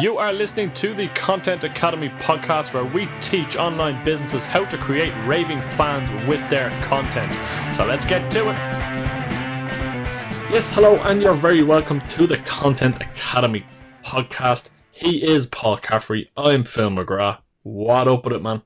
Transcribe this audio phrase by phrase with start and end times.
[0.00, 4.76] You are listening to the Content Academy podcast where we teach online businesses how to
[4.76, 7.34] create raving fans with their content.
[7.74, 8.56] So let's get to it.
[10.52, 13.64] Yes, hello, and you're very welcome to the Content Academy
[14.04, 14.70] podcast.
[14.90, 16.28] He is Paul Caffrey.
[16.36, 17.38] I'm Phil McGrath.
[17.62, 18.62] What up with it, man?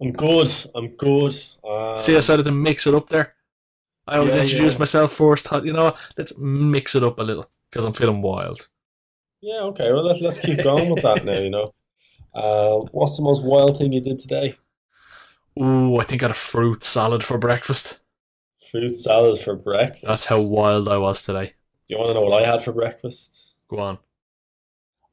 [0.00, 0.50] I'm good.
[0.74, 1.34] I'm good.
[1.62, 3.34] Uh, See, I decided to mix it up there.
[4.06, 4.78] I always Yeah, introduce yeah.
[4.78, 5.46] myself first.
[5.46, 5.98] Thought, you know what?
[6.16, 8.68] Let's mix it up a little because I'm feeling wild.
[9.40, 9.92] Yeah, okay.
[9.92, 11.38] Well, let's let's keep going with that now.
[11.38, 11.74] You know,
[12.34, 14.56] uh, what's the most wild thing you did today?
[15.60, 18.00] Ooh, I think I had a fruit salad for breakfast.
[18.70, 20.04] Fruit salad for breakfast.
[20.04, 21.54] That's how wild I was today.
[21.88, 23.54] Do you want to know what I had for breakfast?
[23.68, 23.98] Go on.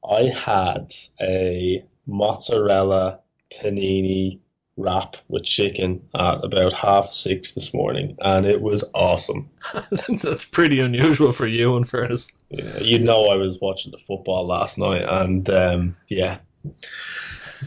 [0.08, 3.20] I had a mozzarella
[3.52, 4.38] panini
[4.76, 9.50] wrap with chicken at about half six this morning, and it was awesome.
[10.22, 12.30] That's pretty unusual for you, in fairness.
[12.50, 16.38] Yeah, you know, I was watching the football last night, and um, yeah,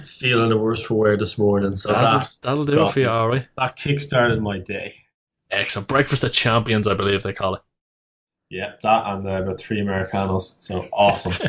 [0.05, 1.75] feeling the worse for wear this morning.
[1.75, 3.47] So That'll, that that'll do it for you, all right.
[3.57, 4.95] that kick-started my day.
[5.51, 5.87] Excellent.
[5.87, 7.55] Breakfast of champions, I believe they call
[8.49, 10.55] Yeah, that and uh, about three Americanos.
[10.59, 11.33] So awesome.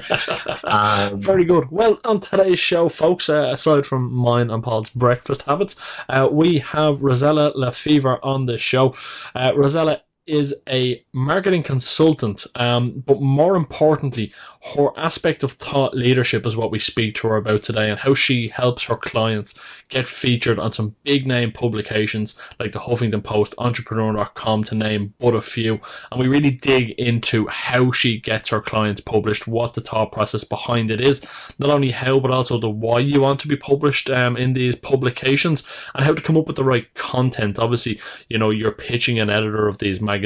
[0.64, 1.70] Um, Very good.
[1.70, 5.76] Well, on today's show, folks, uh, aside from mine and Paul's breakfast habits,
[6.08, 8.94] uh, we have Rosella LaFevre on the show.
[9.34, 14.32] Uh, Rosella is a marketing consultant, um, but more importantly,
[14.74, 18.14] her aspect of thought leadership is what we speak to her about today and how
[18.14, 23.54] she helps her clients get featured on some big name publications like the Huffington Post,
[23.58, 25.80] Entrepreneur.com, to name but a few.
[26.12, 30.44] And we really dig into how she gets her clients published, what the thought process
[30.44, 31.24] behind it is,
[31.58, 34.76] not only how, but also the why you want to be published um, in these
[34.76, 37.58] publications, and how to come up with the right content.
[37.58, 40.19] Obviously, you know, you're pitching an editor of these magazines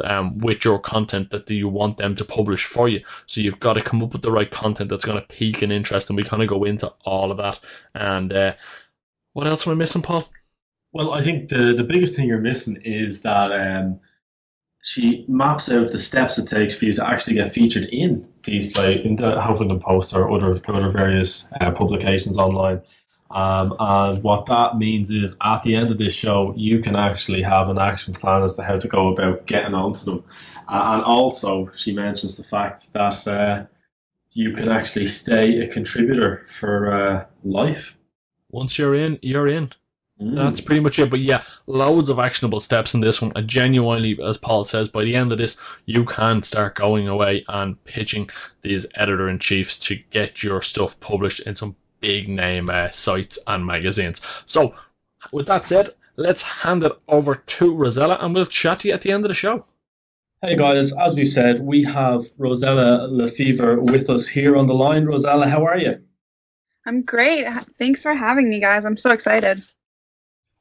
[0.00, 3.02] um, with your content that you want them to publish for you.
[3.26, 5.72] So you've got to come up with the right content that's going to pique an
[5.72, 7.60] interest, and we kind of go into all of that.
[7.94, 8.54] And uh,
[9.32, 10.28] what else am I missing, Paul?
[10.96, 14.00] well, I think the the biggest thing you're missing is that um,
[14.82, 18.72] she maps out the steps it takes for you to actually get featured in these
[18.72, 22.80] play in the Huffington Post or other other various uh, publications online.
[23.30, 27.42] Um, and what that means is at the end of this show, you can actually
[27.42, 30.24] have an action plan as to how to go about getting onto them.
[30.68, 33.64] Uh, and also, she mentions the fact that uh,
[34.34, 37.96] you can actually stay a contributor for uh, life.
[38.50, 39.70] Once you're in, you're in.
[40.20, 40.34] Mm.
[40.34, 41.10] That's pretty much it.
[41.10, 43.32] But yeah, loads of actionable steps in this one.
[43.34, 47.44] And genuinely, as Paul says, by the end of this, you can start going away
[47.48, 48.30] and pitching
[48.62, 53.38] these editor in chiefs to get your stuff published in some big name uh, sites
[53.46, 54.20] and magazines.
[54.44, 54.74] So,
[55.32, 59.02] with that said, let's hand it over to Rosella and we'll chat to you at
[59.02, 59.64] the end of the show.
[60.42, 65.06] Hey guys, as we said, we have Rosella LaFevre with us here on the line.
[65.06, 66.02] Rosella, how are you?
[66.84, 67.46] I'm great.
[67.78, 68.84] Thanks for having me, guys.
[68.84, 69.64] I'm so excited.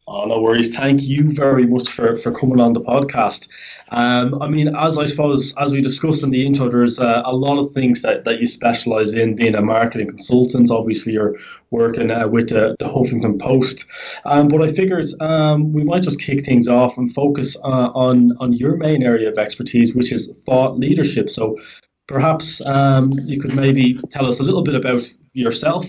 [0.08, 0.76] Oh, no worries.
[0.76, 3.48] Thank you very much for, for coming on the podcast.
[3.90, 7.36] Um, I mean, as I suppose, as we discussed in the intro, there's uh, a
[7.36, 10.70] lot of things that, that you specialize in, being a marketing consultant.
[10.70, 11.36] Obviously, you're
[11.72, 13.88] working uh, with the, the Huffington Post.
[14.26, 18.38] Um, but I figured um, we might just kick things off and focus uh, on,
[18.40, 21.32] on your main area of expertise, which is thought leadership.
[21.32, 21.58] So
[22.06, 25.02] perhaps um, you could maybe tell us a little bit about
[25.34, 25.88] yourself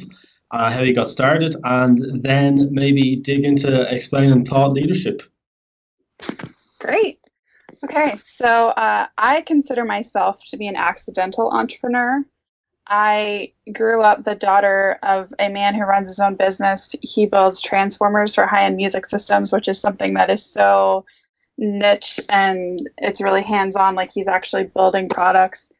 [0.50, 5.22] uh, how you got started, and then maybe dig into explaining thought leadership.
[6.78, 7.18] Great.
[7.84, 12.24] Okay, so uh, I consider myself to be an accidental entrepreneur.
[12.86, 16.94] I grew up the daughter of a man who runs his own business.
[17.02, 21.04] He builds transformers for high end music systems, which is something that is so
[21.58, 25.72] niche and it's really hands on, like he's actually building products.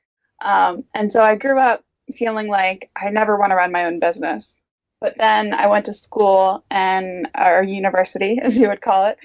[0.43, 4.01] Um, and so I grew up feeling like I never want to run my own
[4.01, 4.61] business.
[5.01, 9.19] But then I went to school and, or university, as you would call it,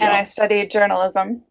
[0.00, 1.42] and I studied journalism.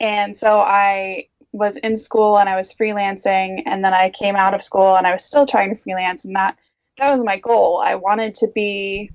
[0.00, 4.54] And so I was in school and I was freelancing, and then I came out
[4.54, 6.58] of school and I was still trying to freelance, and that
[6.98, 7.78] that was my goal.
[7.78, 9.12] I wanted to be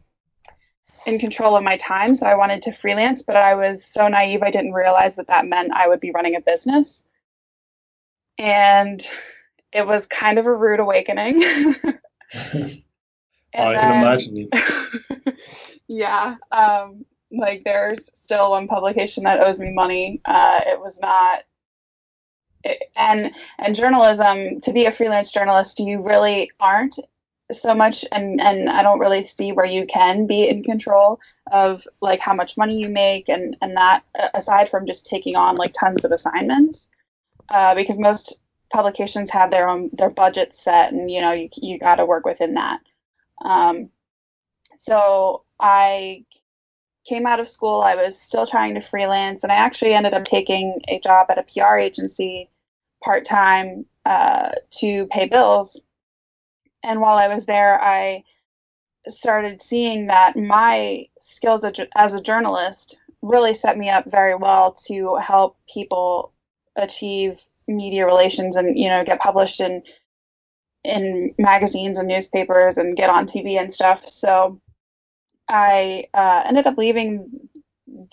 [1.05, 4.41] in control of my time, so I wanted to freelance, but I was so naive
[4.41, 7.03] I didn't realize that that meant I would be running a business.
[8.37, 9.05] And
[9.71, 11.43] it was kind of a rude awakening.
[13.53, 14.49] I can then- imagine.
[15.87, 16.35] yeah.
[16.51, 20.21] Um, like there's still one publication that owes me money.
[20.25, 21.43] Uh, it was not.
[22.63, 26.99] It, and and journalism to be a freelance journalist, you really aren't
[27.51, 31.19] so much, and and I don't really see where you can be in control
[31.51, 35.35] of like how much money you make and and that uh, aside from just taking
[35.35, 36.89] on like tons of assignments,
[37.49, 38.39] uh, because most
[38.71, 42.25] publications have their own their budget set, and you know you you got to work
[42.25, 42.79] within that.
[43.43, 43.89] Um,
[44.77, 46.25] so I
[47.07, 47.81] came out of school.
[47.81, 51.37] I was still trying to freelance, and I actually ended up taking a job at
[51.39, 52.49] a PR agency
[53.03, 55.81] part time uh, to pay bills.
[56.83, 58.23] And while I was there, I
[59.07, 61.65] started seeing that my skills
[61.95, 66.31] as a journalist really set me up very well to help people
[66.75, 69.83] achieve media relations and you know get published in
[70.83, 74.07] in magazines and newspapers and get on TV and stuff.
[74.07, 74.61] So
[75.47, 77.49] I uh, ended up leaving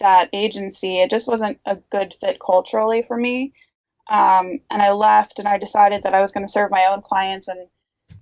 [0.01, 1.01] that agency.
[1.01, 3.53] It just wasn't a good fit culturally for me.
[4.09, 7.03] Um, and I left and I decided that I was going to serve my own
[7.03, 7.69] clients and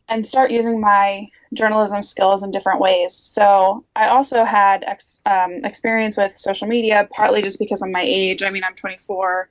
[0.09, 3.15] and start using my journalism skills in different ways.
[3.15, 8.03] So I also had ex, um, experience with social media, partly just because of my
[8.03, 8.43] age.
[8.43, 9.49] I mean, I'm 24.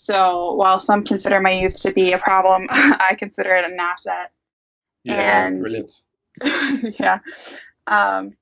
[0.00, 4.32] So while some consider my youth to be a problem, I consider it an asset.
[5.04, 5.92] Yeah, and, brilliant.
[6.98, 7.18] yeah.
[7.86, 8.32] Um,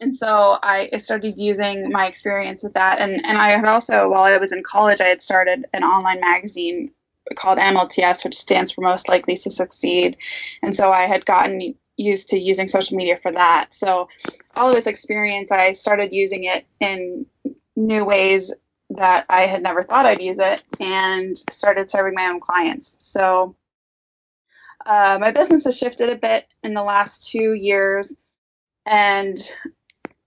[0.00, 3.00] and so I started using my experience with that.
[3.00, 6.20] And, and I had also, while I was in college, I had started an online
[6.20, 6.92] magazine
[7.34, 10.16] called MLTS, which stands for Most Likely to Succeed.
[10.62, 13.74] And so I had gotten used to using social media for that.
[13.74, 14.08] So
[14.54, 17.26] all of this experience, I started using it in
[17.74, 18.52] new ways
[18.90, 22.96] that I had never thought I'd use it and started serving my own clients.
[23.00, 23.56] So
[24.84, 28.14] uh, my business has shifted a bit in the last two years.
[28.86, 29.36] And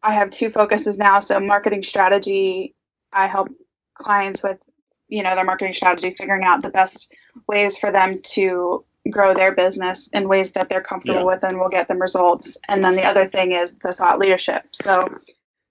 [0.03, 1.21] I have two focuses now.
[1.21, 2.75] So marketing strategy,
[3.11, 3.49] I help
[3.93, 4.61] clients with,
[5.07, 7.15] you know, their marketing strategy, figuring out the best
[7.47, 11.25] ways for them to grow their business in ways that they're comfortable yeah.
[11.25, 12.57] with and will get them results.
[12.67, 14.63] And then the other thing is the thought leadership.
[14.73, 15.17] So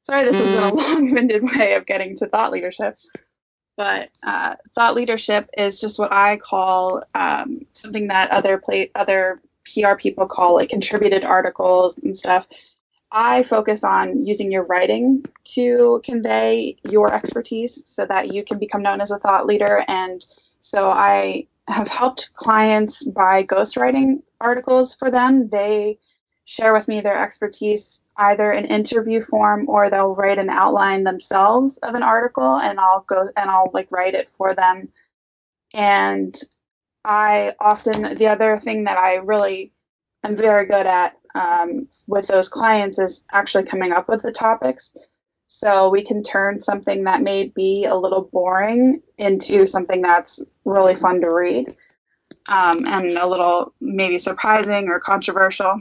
[0.09, 0.77] sorry, this has been a mm.
[0.77, 2.97] long-winded way of getting to thought leadership.
[3.77, 9.41] But uh, thought leadership is just what I call um, something that other play, other
[9.73, 12.49] PR people call like contributed articles and stuff.
[13.13, 15.25] I focus on using your writing
[15.55, 19.85] to convey your expertise so that you can become known as a thought leader.
[19.87, 20.25] And
[20.61, 25.49] so I have helped clients by ghostwriting articles for them.
[25.49, 25.99] They
[26.49, 31.77] share with me their expertise either in interview form or they'll write an outline themselves
[31.77, 34.89] of an article and I'll go and I'll like write it for them.
[35.75, 36.35] And
[37.05, 39.73] I often, the other thing that I really
[40.25, 44.97] am very good at um, with those clients is actually coming up with the topics.
[45.49, 50.95] So we can turn something that may be a little boring into something that's really
[50.95, 51.77] fun to read
[52.49, 55.79] um, and a little maybe surprising or controversial.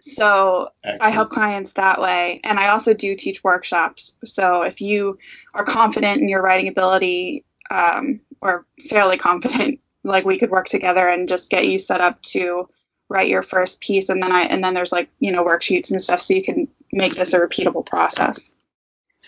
[0.00, 1.02] So Excellent.
[1.02, 2.40] I help clients that way.
[2.44, 4.16] And I also do teach workshops.
[4.24, 5.18] So if you
[5.54, 11.08] are confident in your writing ability um, or fairly confident, like we could work together
[11.08, 12.68] and just get you set up to
[13.08, 16.02] write your first piece and then I and then there's like, you know, worksheets and
[16.02, 18.52] stuff so you can make this a repeatable process.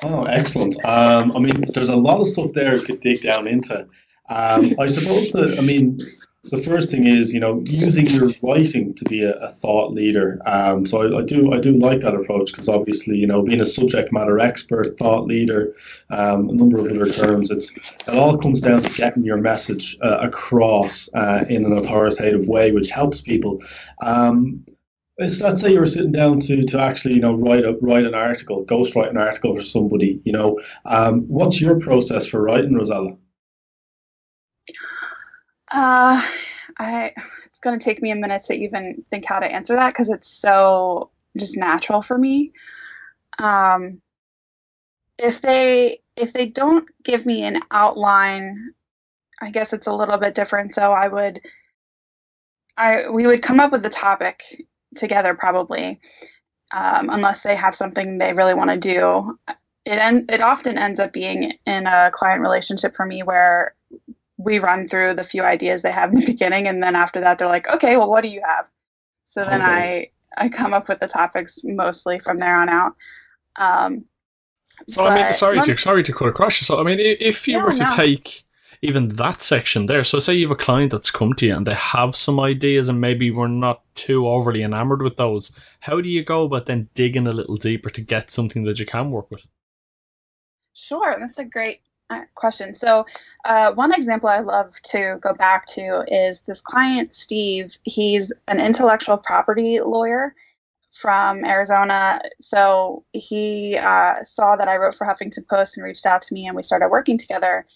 [0.03, 0.77] Oh, excellent.
[0.85, 3.87] Um, I mean, there's a lot of stuff there to dig down into.
[4.31, 5.99] Um, I suppose that, I mean,
[6.51, 10.41] the first thing is, you know, using your writing to be a, a thought leader.
[10.47, 13.61] Um, so I, I, do I do like that approach because obviously, you know, being
[13.61, 15.75] a subject matter expert, thought leader,
[16.11, 17.71] um, a number of other terms, it's
[18.09, 22.73] it all comes down to getting your message uh, across uh, in an authoritative way,
[22.73, 23.63] which helps people.
[24.01, 24.65] Um,
[25.19, 28.15] it's, let's say you're sitting down to, to actually you know write a, write an
[28.15, 30.21] article, ghostwrite an article for somebody.
[30.25, 33.17] You know, um, what's your process for writing, Rosella?
[35.71, 36.23] Uh,
[36.79, 37.13] I
[37.47, 40.29] it's gonna take me a minute to even think how to answer that because it's
[40.29, 42.53] so just natural for me.
[43.39, 44.01] Um,
[45.19, 48.73] if they if they don't give me an outline,
[49.41, 50.75] I guess it's a little bit different.
[50.75, 51.41] So I would
[52.77, 54.43] I we would come up with the topic
[54.97, 56.01] together probably,
[56.73, 59.39] um, unless they have something they really want to do.
[59.85, 63.75] It en- it often ends up being in a client relationship for me where
[64.39, 67.39] we run through the few ideas they have in the beginning, and then after that,
[67.39, 68.71] they're like, okay, well, what do you have?
[69.25, 70.11] So then okay.
[70.37, 72.95] I I come up with the topics mostly from there on out.
[73.57, 74.05] Um,
[74.87, 76.65] so I mean, sorry to sorry to cut across you.
[76.65, 77.97] So I mean, if you were to no.
[77.97, 78.45] take
[78.81, 81.67] even that section there, so say you have a client that's come to you and
[81.67, 85.51] they have some ideas, and maybe we're not too overly enamored with those.
[85.81, 88.87] How do you go about then digging a little deeper to get something that you
[88.87, 89.47] can work with?
[90.75, 91.81] Sure, that's a great
[92.35, 92.75] question.
[92.75, 93.07] So,
[93.45, 97.79] uh, one example I love to go back to is this client, Steve.
[97.85, 100.35] He's an intellectual property lawyer
[100.91, 102.21] from Arizona.
[102.41, 106.47] So, he uh, saw that I wrote for Huffington Post and reached out to me,
[106.47, 107.67] and we started working together.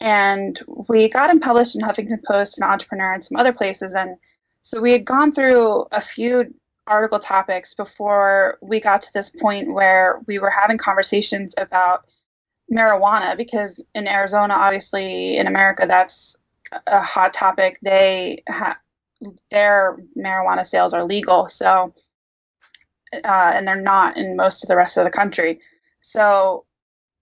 [0.00, 3.94] and we got him published in Huffington Post and Entrepreneur and some other places.
[3.94, 4.16] And
[4.62, 6.54] so we had gone through a few
[6.86, 12.04] article topics before we got to this point where we were having conversations about
[12.72, 16.36] marijuana because in Arizona, obviously in America, that's
[16.86, 17.78] a hot topic.
[17.82, 18.78] They ha-
[19.50, 21.94] their marijuana sales are legal, so
[23.12, 25.60] uh, and they're not in most of the rest of the country.
[26.00, 26.64] So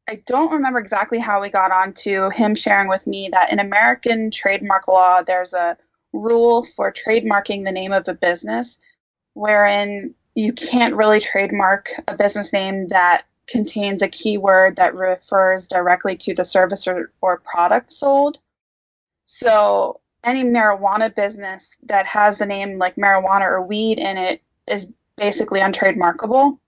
[0.08, 4.30] I don't remember exactly how we got onto him sharing with me that in American
[4.30, 5.76] trademark law, there's a
[6.12, 8.78] rule for trademarking the name of a business,
[9.34, 16.16] wherein you can't really trademark a business name that contains a keyword that refers directly
[16.16, 18.38] to the service or, or product sold.
[19.24, 24.88] So any marijuana business that has the name like marijuana or weed in it is
[25.16, 26.58] basically untrademarkable.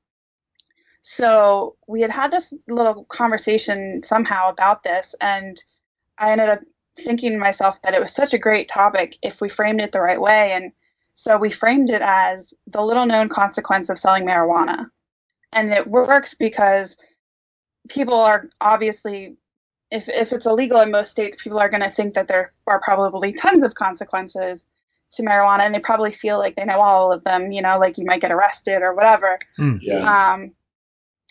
[1.02, 5.62] So we had had this little conversation somehow about this, and
[6.18, 6.60] I ended up
[6.98, 10.00] thinking to myself that it was such a great topic if we framed it the
[10.00, 10.52] right way.
[10.52, 10.72] And
[11.14, 14.90] so we framed it as the little known consequence of selling marijuana.
[15.52, 16.96] And it works because
[17.88, 19.36] people are obviously,
[19.90, 22.80] if, if it's illegal in most states, people are going to think that there are
[22.80, 24.66] probably tons of consequences
[25.12, 27.98] to marijuana and they probably feel like they know all of them, you know, like
[27.98, 29.38] you might get arrested or whatever.
[29.58, 30.32] Mm, yeah.
[30.32, 30.52] Um,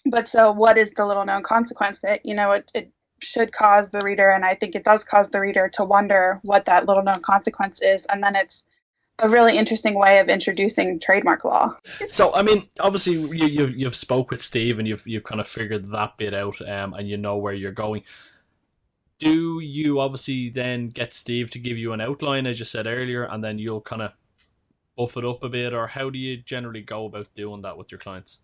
[0.05, 3.89] but so what is the little known consequence that you know it, it should cause
[3.89, 7.03] the reader and i think it does cause the reader to wonder what that little
[7.03, 8.65] known consequence is and then it's
[9.19, 11.75] a really interesting way of introducing trademark law.
[12.07, 15.47] So, I mean, obviously, you, you you've spoke with Steve and you've you've kind of
[15.47, 18.03] figured that bit out, um, and you know where you're going.
[19.19, 23.25] Do you obviously then get Steve to give you an outline, as you said earlier,
[23.25, 24.13] and then you'll kind of
[24.95, 27.91] buff it up a bit, or how do you generally go about doing that with
[27.91, 28.39] your clients?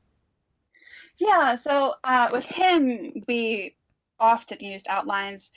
[1.18, 3.76] Yeah, so uh, with him, we
[4.20, 5.52] often used outlines,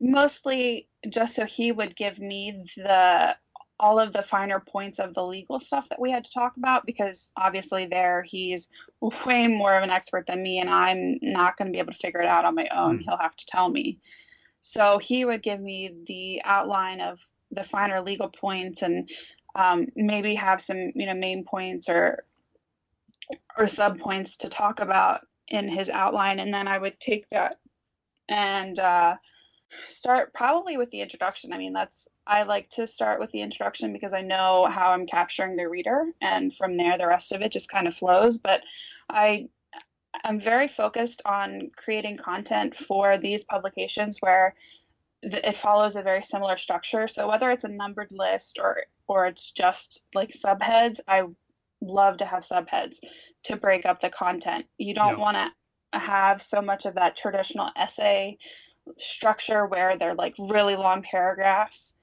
[0.00, 3.36] mostly just so he would give me the
[3.80, 6.84] all of the finer points of the legal stuff that we had to talk about
[6.84, 8.68] because obviously there he's
[9.24, 11.98] way more of an expert than me and I'm not going to be able to
[11.98, 12.98] figure it out on my own.
[12.98, 13.02] Mm.
[13.04, 14.00] He'll have to tell me.
[14.60, 19.08] So he would give me the outline of the finer legal points and
[19.54, 22.24] um, maybe have some you know main points or
[23.56, 27.58] or sub points to talk about in his outline, and then I would take that
[28.28, 29.16] and uh,
[29.88, 31.52] start probably with the introduction.
[31.52, 35.06] I mean, that's I like to start with the introduction because I know how I'm
[35.06, 38.38] capturing the reader, and from there the rest of it just kind of flows.
[38.38, 38.62] But
[39.08, 39.48] I
[40.24, 44.54] am very focused on creating content for these publications where
[45.22, 47.08] it follows a very similar structure.
[47.08, 51.24] So whether it's a numbered list or or it's just like subheads, I
[51.80, 52.98] love to have subheads
[53.44, 54.66] to break up the content.
[54.76, 55.24] You don't yeah.
[55.24, 58.36] want to have so much of that traditional essay
[58.98, 61.94] structure where they're like really long paragraphs.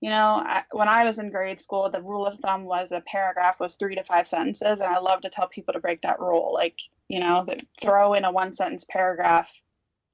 [0.00, 3.00] You know, I, when I was in grade school, the rule of thumb was a
[3.00, 6.20] paragraph was three to five sentences, and I love to tell people to break that
[6.20, 6.50] rule.
[6.54, 6.78] Like,
[7.08, 7.44] you know,
[7.80, 9.50] throw in a one sentence paragraph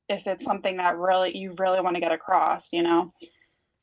[0.09, 2.73] if it's something that really you really want to get across.
[2.73, 3.12] You know,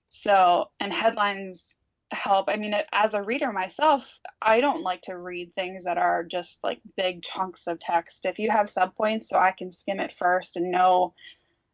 [0.08, 1.78] so and headlines
[2.12, 2.50] help.
[2.50, 6.64] I mean, as a reader myself, I don't like to read things that are just
[6.64, 8.26] like big chunks of text.
[8.26, 11.14] If you have subpoints, so I can skim it first and know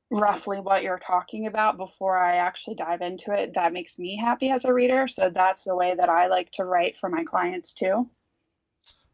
[0.10, 4.50] roughly what you're talking about before I actually dive into it, that makes me happy
[4.50, 5.08] as a reader.
[5.08, 8.10] So that's the way that I like to write for my clients too.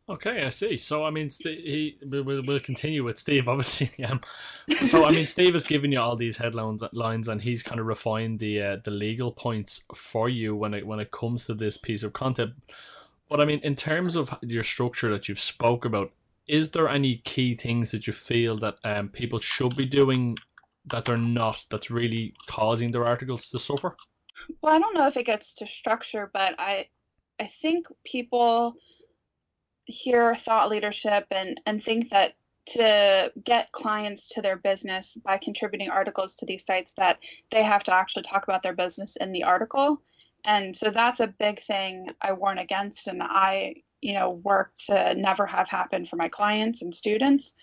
[0.09, 0.75] Okay, I see.
[0.75, 4.03] So I mean, he we'll, we'll continue with Steve, obviously.
[4.03, 4.19] Um,
[4.85, 7.85] so I mean, Steve has given you all these headlines, lines, and he's kind of
[7.85, 11.77] refined the uh, the legal points for you when it when it comes to this
[11.77, 12.53] piece of content.
[13.29, 16.11] But I mean, in terms of your structure that you've spoke about,
[16.47, 20.37] is there any key things that you feel that um, people should be doing
[20.85, 21.65] that they're not?
[21.69, 23.95] That's really causing their articles to suffer.
[24.61, 26.87] Well, I don't know if it gets to structure, but I
[27.39, 28.75] I think people
[29.85, 32.33] hear thought leadership and, and think that
[32.65, 37.19] to get clients to their business by contributing articles to these sites that
[37.51, 40.01] they have to actually talk about their business in the article.
[40.45, 45.13] And so that's a big thing I warn against and I, you know, work to
[45.15, 47.55] never have happen for my clients and students.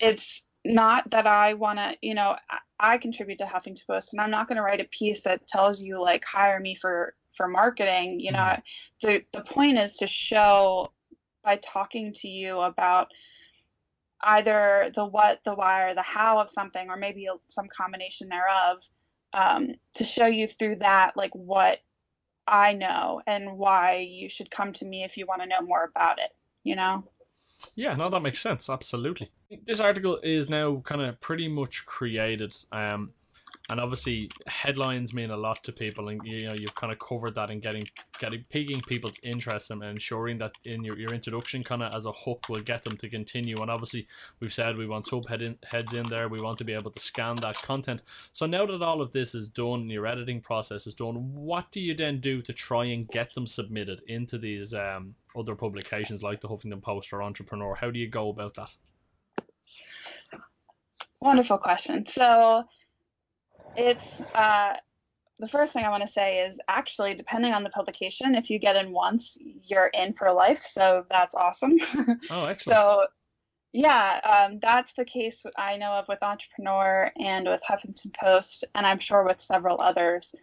[0.00, 2.36] It's not that I want to, you know,
[2.78, 5.82] I contribute to Huffington Post and I'm not going to write a piece that tells
[5.82, 8.20] you like hire me for for marketing.
[8.20, 9.06] You know, mm-hmm.
[9.06, 10.92] the the point is to show
[11.44, 13.08] by talking to you about
[14.22, 18.80] either the what, the why, or the how of something, or maybe some combination thereof,
[19.32, 21.80] um, to show you through that, like what
[22.46, 25.84] I know and why you should come to me if you want to know more
[25.84, 26.30] about it,
[26.64, 27.04] you know?
[27.74, 28.68] Yeah, no, that makes sense.
[28.68, 29.30] Absolutely.
[29.66, 32.54] This article is now kind of pretty much created.
[32.72, 33.12] Um,
[33.68, 37.34] and obviously headlines mean a lot to people, and you know you've kind of covered
[37.36, 37.88] that in getting
[38.18, 42.12] getting piquing people's interest and ensuring that in your, your introduction kind of as a
[42.12, 43.56] hook will get them to continue.
[43.60, 44.06] And obviously
[44.40, 46.28] we've said we want subhead in, heads in there.
[46.28, 48.02] We want to be able to scan that content.
[48.32, 51.14] So now that all of this is done, your editing process is done.
[51.34, 55.54] What do you then do to try and get them submitted into these um, other
[55.54, 57.74] publications like the Huffington Post or Entrepreneur?
[57.74, 58.70] How do you go about that?
[61.20, 62.04] Wonderful question.
[62.06, 62.64] So
[63.76, 64.74] it's uh,
[65.38, 68.58] the first thing I want to say is actually, depending on the publication, if you
[68.58, 70.62] get in once, you're in for life.
[70.62, 71.78] So that's awesome.
[72.30, 72.58] Oh, excellent.
[72.80, 73.06] so,
[73.72, 78.86] yeah, um, that's the case I know of with Entrepreneur and with Huffington Post, and
[78.86, 80.34] I'm sure with several others.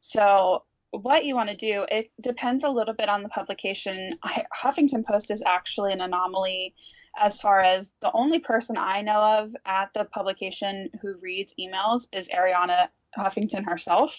[0.00, 4.18] So, what you want to do, it depends a little bit on the publication.
[4.54, 6.74] Huffington Post is actually an anomaly
[7.18, 12.06] as far as the only person I know of at the publication who reads emails
[12.12, 14.16] is Arianna Huffington herself,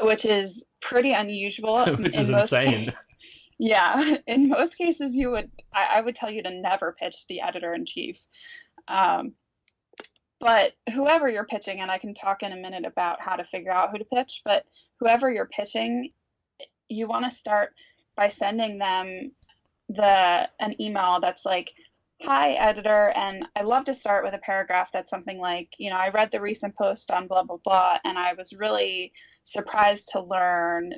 [0.00, 1.84] which is pretty unusual.
[1.96, 2.92] which is insane.
[3.58, 7.40] yeah, in most cases, you would I, I, would tell you to never pitch the
[7.40, 8.26] editor in chief.
[8.86, 9.34] Um,
[10.40, 13.72] but whoever you're pitching, and I can talk in a minute about how to figure
[13.72, 14.64] out who to pitch, but
[15.00, 16.12] whoever you're pitching,
[16.88, 17.74] you want to start
[18.16, 19.32] by sending them
[19.88, 21.72] the an email that's like
[22.22, 23.12] Hi, editor.
[23.14, 26.30] And I love to start with a paragraph that's something like, you know, I read
[26.30, 29.12] the recent post on blah, blah, blah, and I was really
[29.44, 30.94] surprised to learn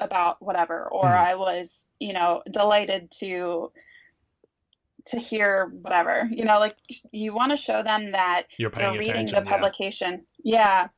[0.00, 1.16] about whatever, or mm.
[1.16, 3.72] I was, you know, delighted to
[5.06, 6.76] to hear whatever you know like
[7.12, 10.56] you want to show them that you're, you're reading the publication yeah.
[10.56, 10.88] yeah.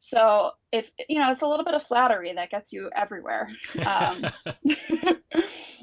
[0.00, 3.48] so if you know it's a little bit of flattery that gets you everywhere
[3.86, 4.26] um,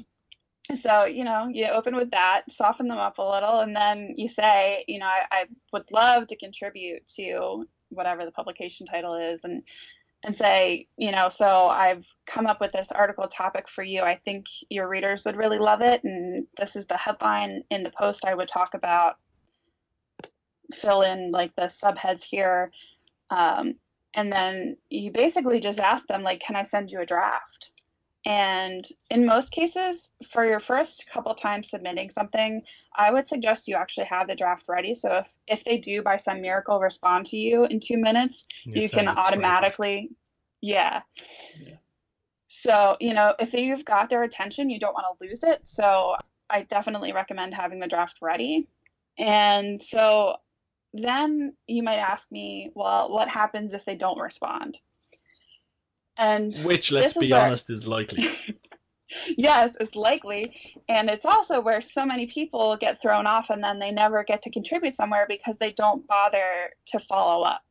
[0.80, 4.28] so you know you open with that soften them up a little and then you
[4.28, 9.44] say you know I, I, would love to contribute to whatever the publication title is
[9.44, 9.62] and
[10.24, 14.00] and say you know so i've come up with this article topic for you.
[14.00, 17.90] I think your readers would really love it and this is the headline in the
[17.90, 19.16] post i would talk about.
[20.72, 22.72] Fill in like the subheads here.
[23.28, 23.74] Um,
[24.14, 27.72] and then you basically just ask them like can i send you a draft
[28.24, 32.62] and in most cases, for your first couple times submitting something,
[32.96, 34.94] I would suggest you actually have the draft ready.
[34.94, 38.82] So if, if they do by some miracle respond to you in two minutes, you,
[38.82, 40.10] you can automatically,
[40.62, 41.02] yeah.
[41.60, 41.74] yeah.
[42.48, 45.60] So, you know, if you've got their attention, you don't want to lose it.
[45.64, 46.16] So
[46.48, 48.68] I definitely recommend having the draft ready.
[49.18, 50.36] And so
[50.94, 54.78] then you might ask me, well, what happens if they don't respond?
[56.16, 58.28] And which, let's be honest, is likely.
[59.36, 60.56] yes, it's likely.
[60.88, 64.42] And it's also where so many people get thrown off and then they never get
[64.42, 67.62] to contribute somewhere because they don't bother to follow up.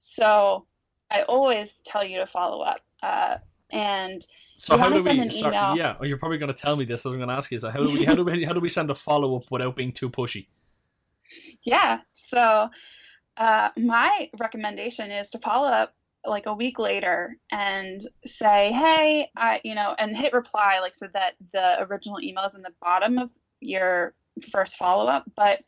[0.00, 0.66] So
[1.10, 2.80] I always tell you to follow up.
[3.02, 3.36] Uh,
[3.70, 5.30] and so how do we?
[5.30, 7.06] Sorry, yeah, oh, you're probably going to tell me this.
[7.06, 7.58] I'm going to ask you.
[7.58, 8.04] So how do we?
[8.04, 8.44] How do we?
[8.44, 10.46] How do we send a follow up without being too pushy?
[11.62, 11.98] Yeah.
[12.14, 12.70] So
[13.36, 15.94] uh, my recommendation is to follow up
[16.26, 21.08] like a week later and say, hey, I, you know, and hit reply, like so
[21.14, 23.30] that the original email is in the bottom of
[23.60, 24.14] your
[24.50, 25.24] first follow up.
[25.36, 25.60] But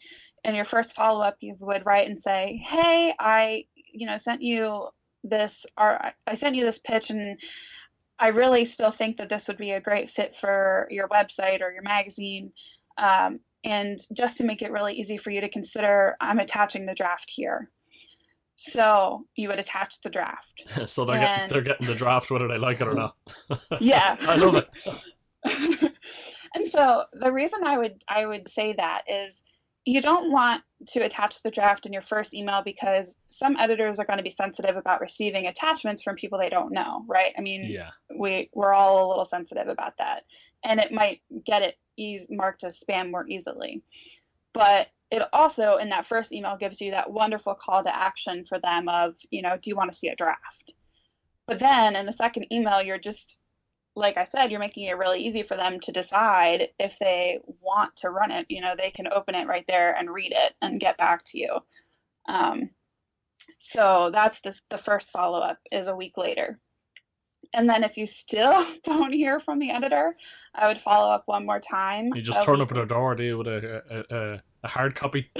[0.44, 4.42] in your first follow up, you would write and say, hey, I, you know, sent
[4.42, 4.88] you
[5.24, 7.38] this, or I sent you this pitch and
[8.18, 11.72] I really still think that this would be a great fit for your website or
[11.72, 12.52] your magazine.
[12.98, 16.94] Um, and just to make it really easy for you to consider, I'm attaching the
[16.94, 17.70] draft here.
[18.62, 20.62] So you would attach the draft.
[20.88, 23.16] so they're, and, getting, they're getting the draft whether they like it or not.
[23.80, 24.16] yeah.
[24.20, 24.68] I love it.
[26.54, 29.42] and so the reason I would I would say that is
[29.84, 34.04] you don't want to attach the draft in your first email because some editors are
[34.04, 37.32] going to be sensitive about receiving attachments from people they don't know, right?
[37.36, 37.90] I mean, yeah.
[38.16, 40.22] we we're all a little sensitive about that,
[40.64, 43.82] and it might get it ease, marked as spam more easily.
[44.52, 48.58] But it also in that first email gives you that wonderful call to action for
[48.58, 50.72] them of you know do you want to see a draft?
[51.46, 53.38] But then in the second email you're just
[53.94, 57.94] like i said you're making it really easy for them to decide if they want
[57.94, 60.80] to run it you know they can open it right there and read it and
[60.80, 61.58] get back to you.
[62.26, 62.70] Um,
[63.58, 66.58] so that's the, the first follow-up is a week later.
[67.52, 70.16] And then if you still don't hear from the editor
[70.54, 73.24] i would follow up one more time you just turn up at their door do
[73.24, 75.30] you with a, a, a a hard copy.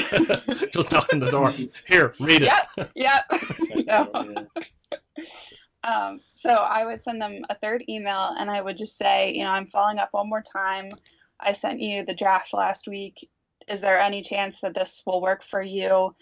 [0.73, 1.53] Just knocking the door.
[1.87, 2.53] Here, read it.
[2.95, 3.33] Yep.
[3.87, 4.49] Yep.
[5.85, 9.45] um, so I would send them a third email and I would just say, you
[9.45, 10.91] know, I'm following up one more time.
[11.41, 13.29] I sent you the draft last week.
[13.69, 16.15] Is there any chance that this will work for you?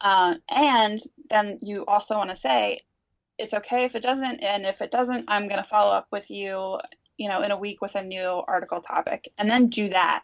[0.00, 2.80] Uh, and then you also want to say,
[3.38, 6.28] it's okay if it doesn't, and if it doesn't, I'm going to follow up with
[6.30, 6.78] you,
[7.16, 10.22] you know, in a week with a new article topic, and then do that.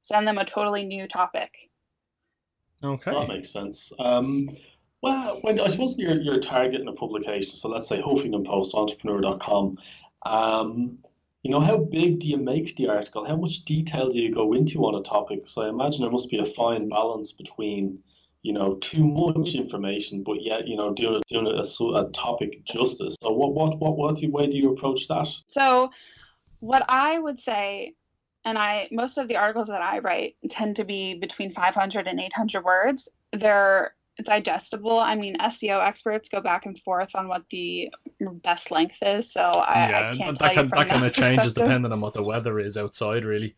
[0.00, 1.52] Send them a totally new topic.
[2.82, 3.10] Okay.
[3.12, 3.92] That makes sense.
[3.98, 4.48] Um,
[5.02, 9.78] well, when I suppose you're, you're targeting a publication, so let's say Huffington Post, entrepreneur.com,
[10.24, 10.98] um,
[11.42, 13.24] you know, how big do you make the article?
[13.26, 15.48] How much detail do you go into on a topic?
[15.48, 17.98] So I imagine there must be a fine balance between,
[18.42, 23.16] you know, too much information, but yet, you know, doing, doing a, a topic justice.
[23.20, 25.28] So what, what, what, what way do you approach that?
[25.48, 25.90] So
[26.60, 27.94] what I would say,
[28.44, 32.20] and I most of the articles that I write tend to be between 500 and
[32.20, 33.08] 800 words.
[33.32, 34.98] They're digestible.
[34.98, 39.40] I mean, SEO experts go back and forth on what the best length is, so
[39.40, 42.58] I, yeah, I can't that, can, that kind of changes depending on what the weather
[42.58, 43.56] is outside, really.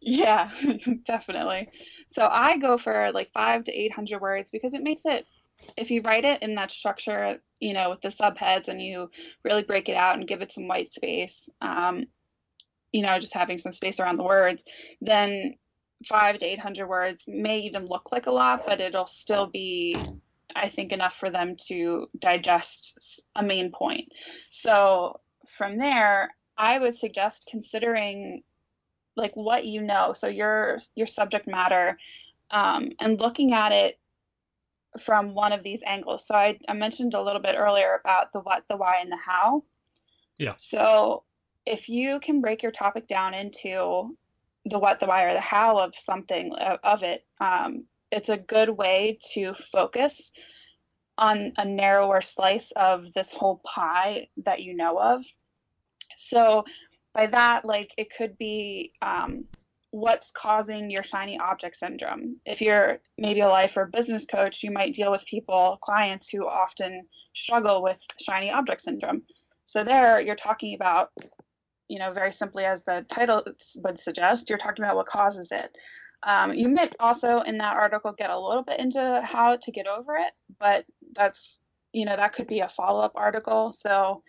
[0.00, 0.50] Yeah,
[1.04, 1.68] definitely.
[2.08, 5.26] So I go for like five to eight hundred words because it makes it.
[5.76, 9.10] If you write it in that structure, you know, with the subheads, and you
[9.44, 12.06] really break it out and give it some white space, um,
[12.92, 14.62] you know, just having some space around the words,
[15.00, 15.54] then
[16.06, 19.96] five to 800 words may even look like a lot, but it'll still be,
[20.54, 24.08] I think, enough for them to digest a main point.
[24.50, 28.42] So from there, I would suggest considering
[29.16, 31.98] like what you know, so your your subject matter,
[32.50, 33.98] um, and looking at it
[34.98, 36.26] from one of these angles.
[36.26, 39.16] So I, I mentioned a little bit earlier about the what, the why, and the
[39.16, 39.64] how.
[40.38, 40.54] Yeah.
[40.56, 41.24] So
[41.66, 44.16] if you can break your topic down into
[44.64, 48.70] the what, the why, or the how of something of it, um, it's a good
[48.70, 50.32] way to focus
[51.16, 55.22] on a narrower slice of this whole pie that you know of.
[56.16, 56.64] So
[57.14, 59.44] by that, like it could be um,
[59.90, 62.36] what's causing your shiny object syndrome.
[62.46, 66.46] If you're maybe a life or business coach, you might deal with people, clients who
[66.48, 69.22] often struggle with shiny object syndrome.
[69.66, 71.10] So there, you're talking about
[71.90, 73.42] you know, very simply as the title
[73.78, 75.76] would suggest, you're talking about what causes it.
[76.22, 79.88] Um, you might also in that article get a little bit into how to get
[79.88, 81.58] over it, but that's,
[81.92, 83.72] you know, that could be a follow up article.
[83.72, 84.22] So,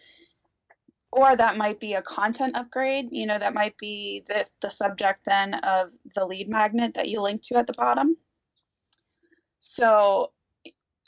[1.11, 5.19] or that might be a content upgrade, you know, that might be the, the subject
[5.27, 8.17] then of the lead magnet that you link to at the bottom.
[9.59, 10.31] So,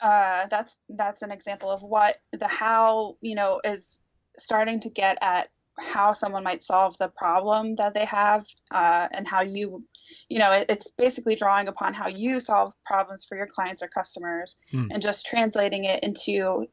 [0.00, 4.00] uh, that's that's an example of what the how you know is
[4.38, 9.26] starting to get at how someone might solve the problem that they have uh, and
[9.26, 9.84] how you
[10.28, 13.88] you know it, it's basically drawing upon how you solve problems for your clients or
[13.88, 14.86] customers hmm.
[14.90, 16.66] and just translating it into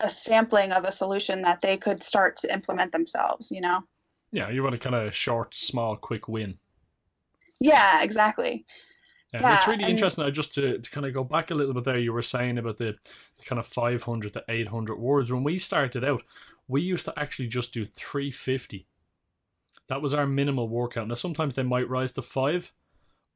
[0.00, 3.82] a sampling of a solution that they could start to implement themselves you know
[4.32, 6.56] yeah you want a kind of short small quick win
[7.58, 8.64] yeah exactly
[9.32, 10.24] yeah, yeah, it's really and, interesting.
[10.24, 11.98] I just to, to kind of go back a little bit there.
[11.98, 12.96] You were saying about the,
[13.38, 15.30] the kind of five hundred to eight hundred words.
[15.30, 16.22] When we started out,
[16.70, 18.86] we used to actually just do three fifty.
[19.88, 21.08] That was our minimal workout.
[21.08, 22.72] Now sometimes they might rise to five,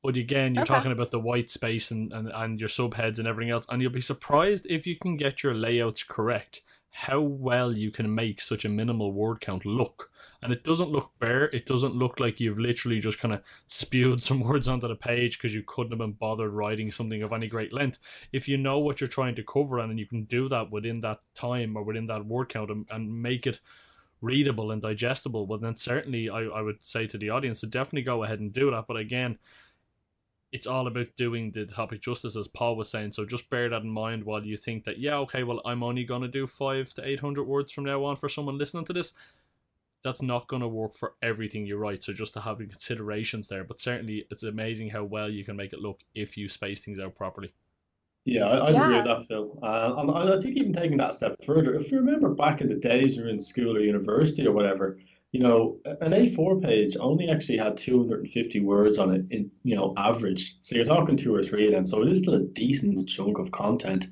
[0.03, 0.75] but again, you're okay.
[0.75, 3.91] talking about the white space and, and, and your subheads and everything else, and you'll
[3.91, 6.63] be surprised if you can get your layouts correct
[6.97, 10.13] how well you can make such a minimal word count look.
[10.41, 11.47] And it doesn't look bare.
[11.47, 15.37] It doesn't look like you've literally just kind of spewed some words onto the page
[15.37, 17.99] because you couldn't have been bothered writing something of any great length.
[18.31, 21.19] If you know what you're trying to cover and you can do that within that
[21.35, 23.59] time or within that word count and, and make it
[24.21, 28.03] readable and digestible, well, then certainly I, I would say to the audience to definitely
[28.03, 28.85] go ahead and do that.
[28.87, 29.37] But again,
[30.55, 33.11] it's all about doing the topic justice, as Paul was saying.
[33.11, 36.05] So just bear that in mind while you think that, yeah, okay, well, I'm only
[36.05, 39.15] going to do five to 800 words from now on for someone listening to this.
[40.05, 42.05] That's not going to work for everything you write.
[42.05, 43.65] So just to have considerations there.
[43.65, 47.01] But certainly, it's amazing how well you can make it look if you space things
[47.01, 47.53] out properly.
[48.25, 48.83] Yeah, I, I yeah.
[48.85, 49.59] agree with that, Phil.
[49.61, 52.77] Uh, and I think even taking that step further, if you remember back in the
[52.77, 54.99] days you're in school or university or whatever,
[55.35, 59.93] you know, an A4 page only actually had 250 words on it in, you know,
[59.97, 60.55] average.
[60.61, 61.87] So you're talking two or three of them.
[61.87, 64.07] So it is still a decent chunk of content.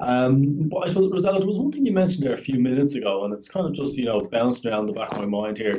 [0.00, 2.96] Um, but I suppose, Rosella, there was one thing you mentioned there a few minutes
[2.96, 5.58] ago, and it's kind of just, you know, bouncing around the back of my mind
[5.58, 5.78] here.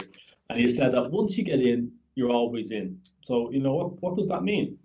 [0.50, 2.98] And you said that once you get in, you're always in.
[3.20, 4.78] So, you know, what, what does that mean?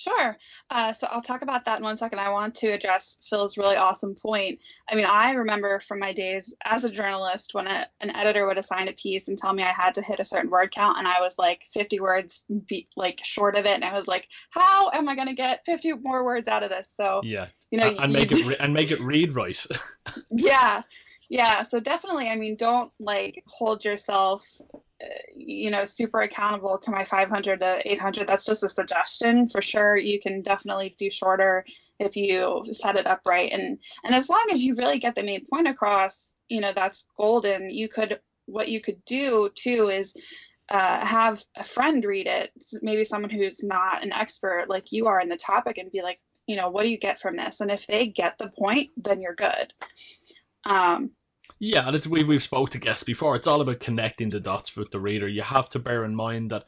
[0.00, 0.38] Sure.
[0.70, 2.20] Uh, so I'll talk about that in one second.
[2.20, 4.58] I want to address Phil's really awesome point.
[4.90, 8.56] I mean, I remember from my days as a journalist when a, an editor would
[8.56, 11.06] assign a piece and tell me I had to hit a certain word count, and
[11.06, 14.90] I was like 50 words be, like short of it, and I was like, how
[14.90, 16.90] am I going to get 50 more words out of this?
[16.96, 19.66] So yeah, you know, and, make it re- and make it read right.
[20.30, 20.80] yeah,
[21.28, 21.60] yeah.
[21.60, 24.62] So definitely, I mean, don't like hold yourself
[25.34, 29.96] you know super accountable to my 500 to 800 that's just a suggestion for sure.
[29.96, 31.64] You can definitely do shorter
[31.98, 33.50] if you set it up right.
[33.52, 37.06] And and as long as you really get the main point across you know that's
[37.16, 37.70] golden.
[37.70, 40.14] You could what you could do too is
[40.68, 45.18] uh, have a friend read it maybe someone who's not an expert like you are
[45.18, 47.60] in the topic and be like you know what do you get from this?
[47.60, 49.72] And if they get the point then you're good.
[50.64, 51.12] Um,
[51.58, 53.36] yeah, and it's we we've spoke to guests before.
[53.36, 55.28] It's all about connecting the dots with the reader.
[55.28, 56.64] You have to bear in mind that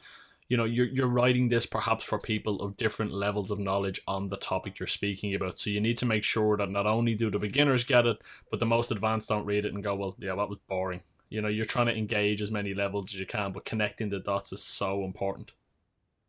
[0.49, 4.29] you know you're you're writing this perhaps for people of different levels of knowledge on
[4.29, 5.59] the topic you're speaking about.
[5.59, 8.17] So you need to make sure that not only do the beginners get it,
[8.51, 11.01] but the most advanced don't read it and go, well, yeah, that was boring.
[11.29, 14.19] You know, you're trying to engage as many levels as you can, but connecting the
[14.19, 15.53] dots is so important.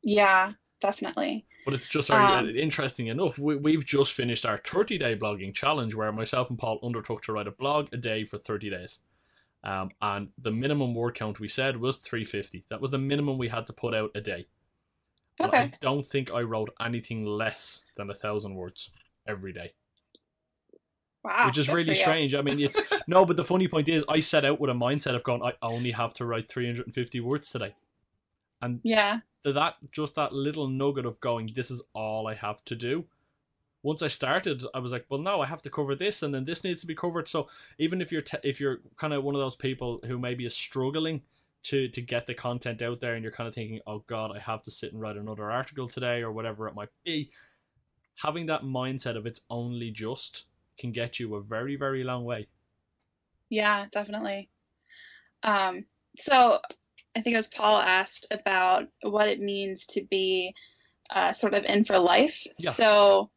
[0.02, 1.46] Yeah, definitely.
[1.64, 3.38] But it's just um, interesting enough.
[3.38, 7.32] We, we've just finished our 30 day blogging challenge where myself and Paul undertook to
[7.32, 8.98] write a blog a day for 30 days.
[9.62, 12.66] Um, and the minimum word count we said was 350.
[12.68, 14.46] That was the minimum we had to put out a day.
[15.40, 15.56] Okay.
[15.56, 18.90] I don't think I wrote anything less than a thousand words
[19.26, 19.72] every day.
[21.24, 22.34] Wow, which is really strange.
[22.34, 25.14] I mean, it's no, but the funny point is, I set out with a mindset
[25.14, 27.74] of going, I only have to write 350 words today,
[28.60, 29.20] and yeah,
[29.52, 33.04] that just that little nugget of going, this is all I have to do.
[33.82, 36.46] Once I started, I was like, well, no, I have to cover this, and then
[36.46, 37.28] this needs to be covered.
[37.28, 40.46] So even if you're te- if you're kind of one of those people who maybe
[40.46, 41.22] is struggling
[41.64, 44.38] to to get the content out there, and you're kind of thinking, oh God, I
[44.38, 47.30] have to sit and write another article today or whatever it might be,
[48.16, 50.46] having that mindset of it's only just
[50.78, 52.46] can get you a very very long way.
[53.50, 54.48] Yeah, definitely.
[55.42, 55.84] Um,
[56.16, 56.58] so
[57.16, 60.54] I think it was Paul asked about what it means to be
[61.10, 62.46] uh, sort of in for life.
[62.58, 62.70] Yeah.
[62.70, 63.30] So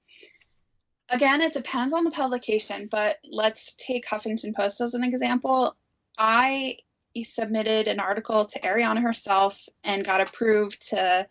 [1.09, 5.75] again, it depends on the publication, but let's take Huffington Post as an example.
[6.17, 6.77] I
[7.23, 11.27] submitted an article to Arianna herself and got approved to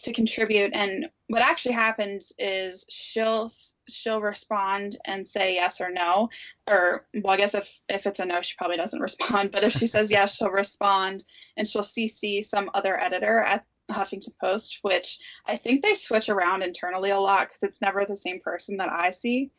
[0.00, 0.74] to contribute.
[0.74, 3.50] And what actually happens is she'll
[3.88, 6.30] she'll respond and say yes or no.
[6.68, 9.50] Or well, I guess if if it's a no, she probably doesn't respond.
[9.50, 11.24] But if she says yes, she'll respond
[11.56, 16.62] and she'll CC some other editor at Huffington Post, which I think they switch around
[16.62, 19.50] internally a lot because it's never the same person that I see.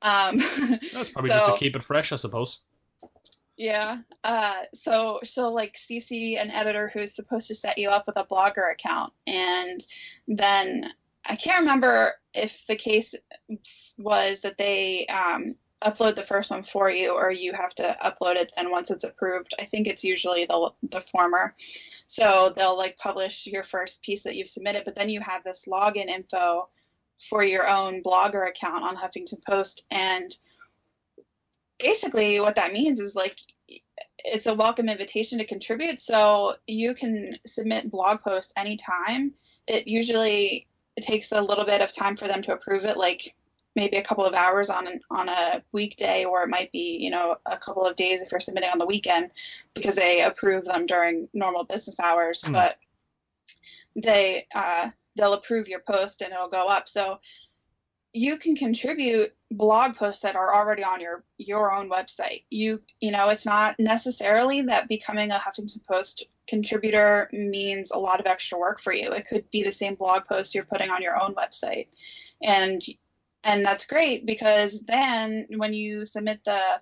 [0.00, 2.60] Um, That's probably so, just to keep it fresh, I suppose.
[3.58, 3.98] Yeah.
[4.22, 8.24] Uh, so she'll like CC an editor who's supposed to set you up with a
[8.24, 9.12] blogger account.
[9.26, 9.80] And
[10.28, 10.90] then
[11.26, 13.16] I can't remember if the case
[13.98, 18.36] was that they um, upload the first one for you or you have to upload
[18.36, 19.52] it then once it's approved.
[19.58, 21.56] I think it's usually the, the former.
[22.06, 25.66] So they'll like publish your first piece that you've submitted, but then you have this
[25.68, 26.68] login info
[27.18, 29.84] for your own blogger account on Huffington Post.
[29.90, 30.32] And
[31.78, 33.36] basically what that means is like
[34.24, 36.00] it's a welcome invitation to contribute.
[36.00, 39.32] So you can submit blog posts anytime.
[39.66, 43.34] It usually it takes a little bit of time for them to approve it like
[43.76, 47.10] maybe a couple of hours on an, on a weekday or it might be you
[47.10, 49.30] know a couple of days if you're submitting on the weekend
[49.74, 52.42] because they approve them during normal business hours.
[52.42, 52.52] Mm.
[52.52, 52.78] but
[53.94, 56.88] they uh, they'll approve your post and it'll go up.
[56.88, 57.20] So
[58.12, 62.44] you can contribute blog posts that are already on your your own website.
[62.50, 68.20] You you know, it's not necessarily that becoming a Huffington Post contributor means a lot
[68.20, 69.12] of extra work for you.
[69.12, 71.88] It could be the same blog post you're putting on your own website.
[72.42, 72.82] And
[73.44, 76.80] and that's great because then when you submit the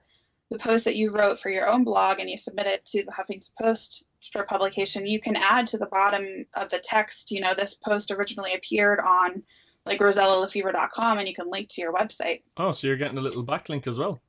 [0.50, 3.12] the post that you wrote for your own blog and you submit it to the
[3.12, 7.52] Huffington Post for publication, you can add to the bottom of the text, you know,
[7.54, 9.42] this post originally appeared on
[9.86, 12.42] like rosellalafevre.com and you can link to your website.
[12.56, 14.20] Oh, so you're getting a little backlink as well.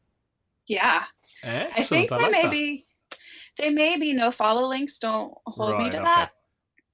[0.67, 1.03] Yeah.
[1.43, 1.77] Excellent.
[1.77, 2.85] I think I they like may be
[3.57, 6.05] they may be no follow links, don't hold me to okay.
[6.05, 6.31] that.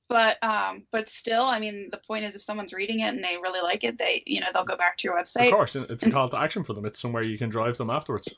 [0.08, 3.38] But um but still, I mean the point is if someone's reading it and they
[3.42, 5.48] really like it, they you know, they'll go back to your website.
[5.48, 6.86] Of course, it's a call to action for them.
[6.86, 8.34] It's somewhere you can drive them afterwards.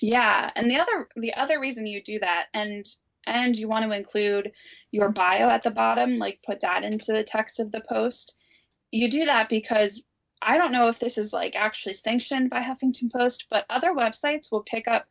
[0.00, 2.86] Yeah, and the other the other reason you do that and
[3.26, 4.52] and you want to include
[4.92, 8.36] your bio at the bottom, like put that into the text of the post.
[8.90, 10.02] You do that because
[10.40, 14.52] I don't know if this is like actually sanctioned by Huffington Post, but other websites
[14.52, 15.06] will pick up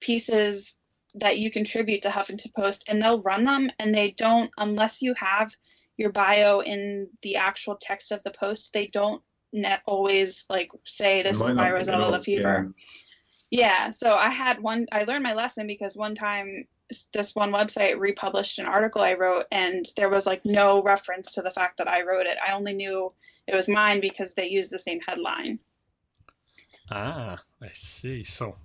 [0.00, 0.78] pieces
[1.14, 5.14] that you contribute to Huffington Post and they'll run them and they don't unless you
[5.14, 5.54] have
[5.96, 11.22] your bio in the actual text of the post, they don't net always like say
[11.22, 12.72] this is by not pick it Rosella up, LaFevre.
[13.50, 14.86] Yeah, so I had one.
[14.90, 16.66] I learned my lesson because one time
[17.12, 21.42] this one website republished an article I wrote, and there was like no reference to
[21.42, 22.38] the fact that I wrote it.
[22.46, 23.10] I only knew
[23.46, 25.58] it was mine because they used the same headline.
[26.90, 28.24] Ah, I see.
[28.24, 28.56] So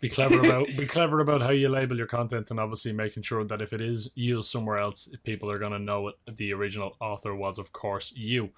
[0.00, 3.44] Be clever about be clever about how you label your content, and obviously making sure
[3.44, 6.96] that if it is used somewhere else, people are going to know it, the original
[7.00, 8.50] author was, of course, you.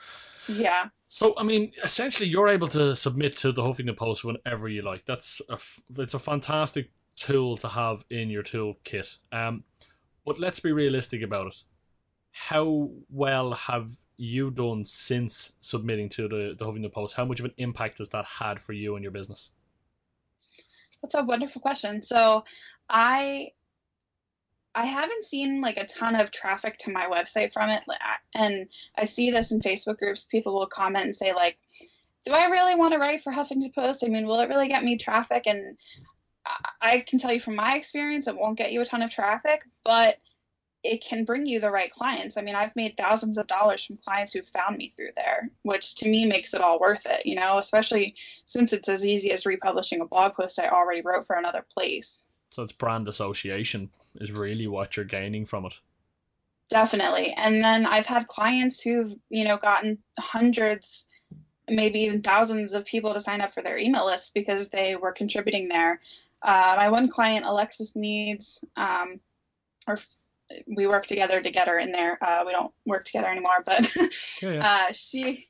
[0.49, 0.89] Yeah.
[1.03, 5.07] So, I mean, essentially, you're able to submit to the Huffington Post whenever you like.
[5.07, 5.59] That's a,
[5.99, 9.19] it's a fantastic tool to have in your toolkit.
[9.31, 9.65] Um,
[10.25, 11.57] but let's be realistic about it.
[12.33, 17.17] How well have you done since submitting to the, the Huffington Post?
[17.17, 19.53] How much of an impact has that had for you and your business?
[21.03, 22.03] That's a wonderful question.
[22.03, 22.45] So
[22.89, 23.53] I
[24.75, 27.83] I haven't seen like a ton of traffic to my website from it,
[28.35, 30.27] and I see this in Facebook groups.
[30.27, 31.59] People will comment and say like,
[32.25, 34.05] "Do I really want to write for Huffington Post?
[34.05, 35.77] I mean, will it really get me traffic?" And
[36.81, 39.65] I can tell you from my experience, it won't get you a ton of traffic,
[39.85, 40.19] but
[40.83, 42.37] it can bring you the right clients.
[42.37, 45.97] I mean, I've made thousands of dollars from clients who've found me through there, which
[45.97, 48.15] to me makes it all worth it, you know, especially
[48.47, 52.27] since it's as easy as republishing a blog post I already wrote for another place.
[52.51, 55.75] So it's brand association is really what you're gaining from it.
[56.71, 57.35] Definitely.
[57.37, 61.07] And then I've had clients who've, you know, gotten hundreds,
[61.69, 65.13] maybe even thousands of people to sign up for their email list because they were
[65.13, 66.01] contributing there.
[66.43, 69.21] Uh, my one client, Alexis Needs, um,
[69.87, 69.99] or
[70.67, 72.19] we work together to get her in there.
[72.23, 73.95] Uh, we don't work together anymore, but
[74.43, 74.87] yeah, yeah.
[74.89, 75.49] Uh, she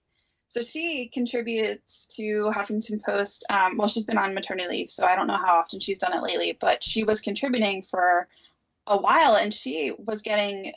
[0.49, 3.47] so she contributes to Huffington Post.
[3.49, 6.13] Um, well, she's been on maternity leave, so I don't know how often she's done
[6.13, 8.27] it lately, but she was contributing for
[8.85, 10.73] a while, and she was getting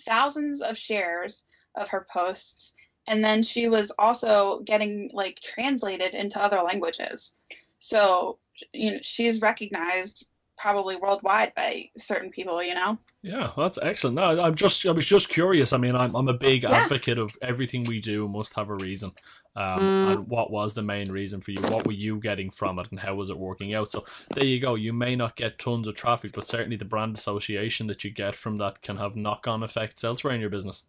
[0.00, 1.44] thousands of shares
[1.76, 2.74] of her posts,
[3.06, 7.36] and then she was also getting like translated into other languages.
[7.78, 8.38] So
[8.72, 12.96] you know she's recognized probably worldwide by certain people, you know.
[13.22, 14.16] Yeah, that's excellent.
[14.16, 15.72] No, I'm just I was just curious.
[15.72, 16.70] I mean, I'm I'm a big yeah.
[16.70, 19.12] advocate of everything we do must have a reason.
[19.56, 21.60] Um, and what was the main reason for you?
[21.62, 23.90] What were you getting from it, and how was it working out?
[23.90, 24.74] So there you go.
[24.74, 28.34] You may not get tons of traffic, but certainly the brand association that you get
[28.34, 30.84] from that can have knock-on effects elsewhere in your business.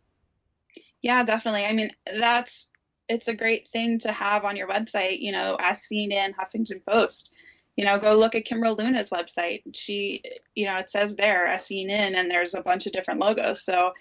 [1.01, 1.65] Yeah, definitely.
[1.65, 2.69] I mean, that's
[3.07, 5.19] it's a great thing to have on your website.
[5.19, 7.33] You know, as seen in Huffington Post
[7.75, 9.63] you know, go look at Kimberly Luna's website.
[9.73, 10.21] She,
[10.55, 13.63] you know, it says there SEN in, and there's a bunch of different logos.
[13.63, 13.93] So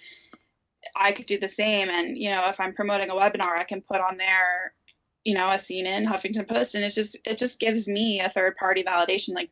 [0.94, 1.88] I could do the same.
[1.90, 4.74] And, you know, if I'm promoting a webinar, I can put on there,
[5.24, 6.76] you know, a CNN, Huffington Post.
[6.76, 9.34] And it just, it just gives me a third party validation.
[9.34, 9.50] Like,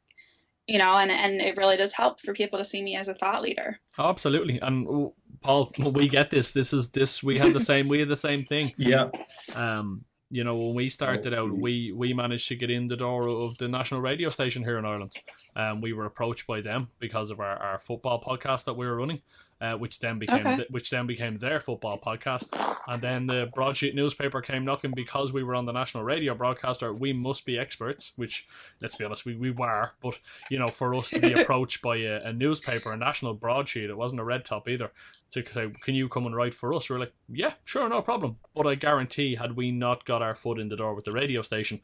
[0.68, 3.14] you know, and, and it really does help for people to see me as a
[3.14, 3.80] thought leader.
[3.98, 4.60] Oh, absolutely.
[4.60, 6.52] And Paul, we get this.
[6.52, 8.72] This is this, we have the same, we have the same thing.
[8.78, 9.10] Yeah.
[9.54, 13.28] Um, you know, when we started out, we, we managed to get in the door
[13.28, 15.14] of the national radio station here in Ireland.
[15.54, 18.96] Um, we were approached by them because of our, our football podcast that we were
[18.96, 19.20] running
[19.62, 20.66] uh, which then became okay.
[20.70, 22.48] which then became their football podcast.
[22.88, 26.92] And then the broadsheet newspaper came knocking because we were on the national radio broadcaster.
[26.92, 28.48] We must be experts, which
[28.80, 29.92] let's be honest, we, we were.
[30.02, 30.18] But
[30.50, 33.96] you know, for us to be approached by a, a newspaper, a national broadsheet, it
[33.96, 34.90] wasn't a red top either.
[35.30, 36.90] To say, can you come and write for us?
[36.90, 38.38] We we're like, yeah, sure, no problem.
[38.54, 41.40] But I guarantee, had we not got our foot in the door with the radio
[41.40, 41.80] station,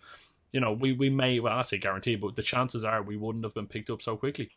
[0.52, 3.44] you know, we, we may, well, I say guarantee, but the chances are we wouldn't
[3.44, 4.50] have been picked up so quickly.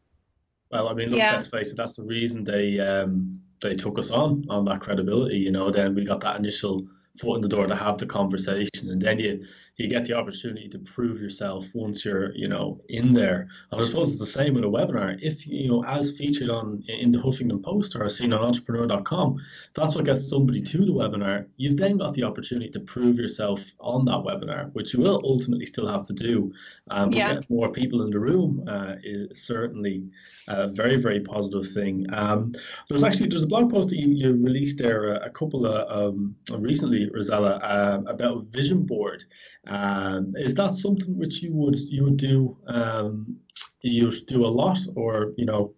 [0.71, 1.33] Well, I mean, look, yeah.
[1.33, 1.77] let's face it.
[1.77, 5.37] That's the reason they um, they took us on on that credibility.
[5.37, 6.87] You know, then we got that initial
[7.19, 9.45] foot in the door to have the conversation, and then you
[9.77, 13.47] you get the opportunity to prove yourself once you're you know in there.
[13.71, 15.17] And I suppose it's the same with a webinar.
[15.21, 19.37] If you know, as featured on in the Huffington Post or seen on Entrepreneur.com,
[19.73, 21.47] that's what gets somebody to the webinar.
[21.57, 25.65] You've then got the opportunity to prove yourself on that webinar, which you will ultimately
[25.65, 26.53] still have to do.
[26.89, 27.35] Um, yeah.
[27.35, 30.03] Get more people in the room uh, is certainly
[30.47, 32.05] a very very positive thing.
[32.13, 32.53] Um,
[32.89, 36.13] there's actually there's a blog post that you, you released there a, a couple of
[36.13, 39.23] um, recently, Rosella, uh, about vision board.
[39.67, 43.37] Um, is that something which you would you would do um,
[43.81, 45.73] you do a lot, or you know,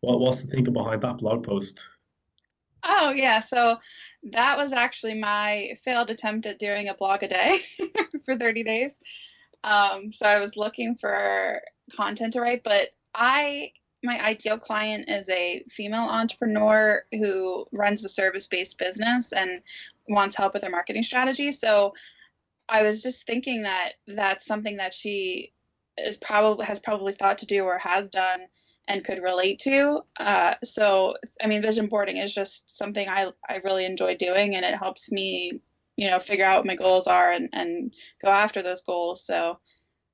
[0.00, 1.86] what what's the thinking behind that blog post?
[2.82, 3.78] Oh yeah, so
[4.32, 7.60] that was actually my failed attempt at doing a blog a day
[8.24, 8.96] for 30 days.
[9.64, 11.60] Um, so I was looking for
[11.94, 13.72] content to write, but I
[14.02, 19.60] my ideal client is a female entrepreneur who runs a service-based business and
[20.08, 21.50] wants help with their marketing strategy.
[21.50, 21.94] So
[22.68, 25.52] I was just thinking that that's something that she
[25.98, 28.40] is probably has probably thought to do or has done
[28.88, 30.00] and could relate to.
[30.18, 34.64] Uh, so, I mean, vision boarding is just something I, I really enjoy doing, and
[34.64, 35.60] it helps me,
[35.96, 37.92] you know, figure out what my goals are and, and
[38.22, 39.24] go after those goals.
[39.24, 39.58] So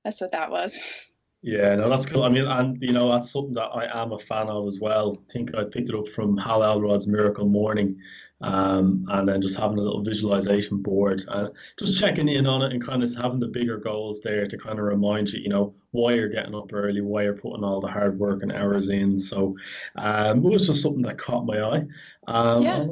[0.04, 1.08] that's what that was.
[1.42, 2.22] Yeah, no, that's cool.
[2.22, 5.18] I mean, and you know, that's something that I am a fan of as well.
[5.18, 8.00] I think I picked it up from Hal Elrod's Miracle Morning,
[8.42, 12.72] um, and then just having a little visualization board and just checking in on it
[12.72, 15.74] and kind of having the bigger goals there to kind of remind you, you know,
[15.92, 19.18] why you're getting up early, why you're putting all the hard work and hours in.
[19.18, 19.56] So
[19.96, 21.84] um, it was just something that caught my eye.
[22.26, 22.86] Um, Yeah.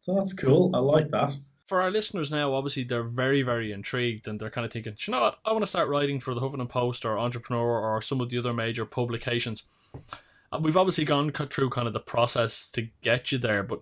[0.00, 0.74] So that's cool.
[0.74, 1.32] I like that.
[1.66, 5.02] For our listeners now, obviously they're very, very intrigued and they're kind of thinking, "Do
[5.06, 5.38] you know what?
[5.44, 8.38] I want to start writing for the Huffington Post or Entrepreneur or some of the
[8.38, 9.62] other major publications.
[10.52, 13.80] Uh, We've obviously gone through kind of the process to get you there, but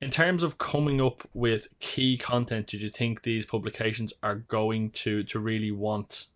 [0.00, 4.90] in terms of coming up with key content, did you think these publications are going
[4.90, 6.26] to to really want?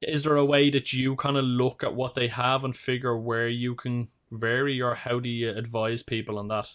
[0.00, 3.16] Is there a way that you kind of look at what they have and figure
[3.16, 6.68] where you can vary, or how do you advise people on that?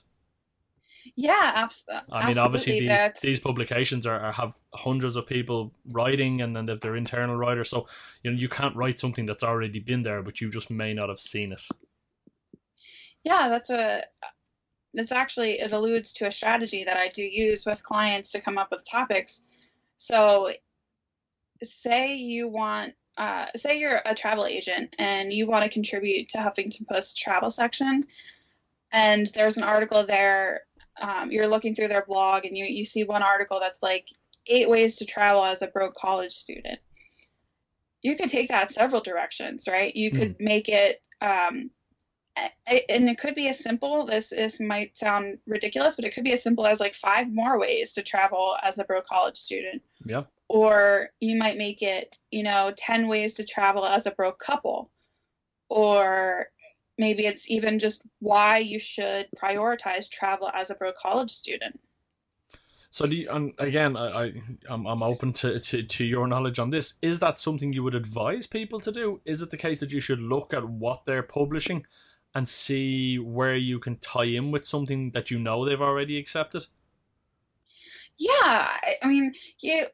[1.15, 5.25] Yeah, abs- uh, I mean, obviously these that's- these publications are, are have hundreds of
[5.25, 7.69] people writing, and then they've their internal writers.
[7.69, 7.87] So
[8.23, 11.09] you know you can't write something that's already been there, but you just may not
[11.09, 11.61] have seen it.
[13.23, 14.03] Yeah, that's a
[14.93, 18.57] that's actually it alludes to a strategy that I do use with clients to come
[18.57, 19.43] up with topics.
[19.97, 20.51] So
[21.61, 26.37] say you want uh, say you're a travel agent and you want to contribute to
[26.37, 28.05] Huffington Post travel section
[28.93, 30.61] and there's an article there
[31.01, 34.07] um, you're looking through their blog and you, you see one article that's like
[34.47, 36.79] eight ways to travel as a broke college student.
[38.01, 39.93] You could take that several directions right?
[39.93, 41.71] You could make it um,
[42.89, 46.33] and it could be as simple this this might sound ridiculous but it could be
[46.33, 50.23] as simple as like five more ways to travel as a broke college student Yeah.
[50.47, 54.91] or you might make it you know 10 ways to travel as a broke couple
[55.69, 56.47] or
[56.97, 61.79] maybe it's even just why you should prioritize travel as a broke college student
[62.91, 64.23] So do you, and again, I, I
[64.73, 66.87] I'm, I'm open to, to to your knowledge on this.
[67.01, 69.21] Is that something you would advise people to do?
[69.25, 71.85] Is it the case that you should look at what they're publishing
[72.35, 76.67] and see where you can tie in with something that you know they've already accepted?
[78.19, 79.85] yeah i, mean you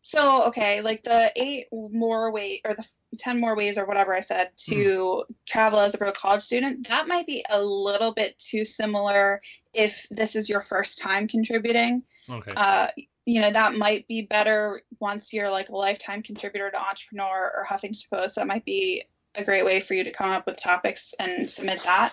[0.00, 4.20] so okay like the eight more way or the 10 more ways or whatever i
[4.20, 8.64] said to travel as a broke college student that might be a little bit too
[8.64, 9.40] similar
[9.74, 12.52] if this is your first time contributing Okay.
[12.56, 12.86] uh,
[13.24, 17.66] you know that might be better once you're like a lifetime contributor to entrepreneur or
[17.68, 19.04] huffington post that might be
[19.34, 22.12] a great way for you to come up with topics and submit that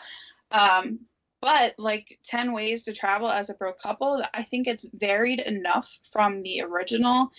[0.52, 1.00] um,
[1.42, 6.00] but like 10 ways to travel as a broke couple i think it's varied enough
[6.12, 7.32] from the original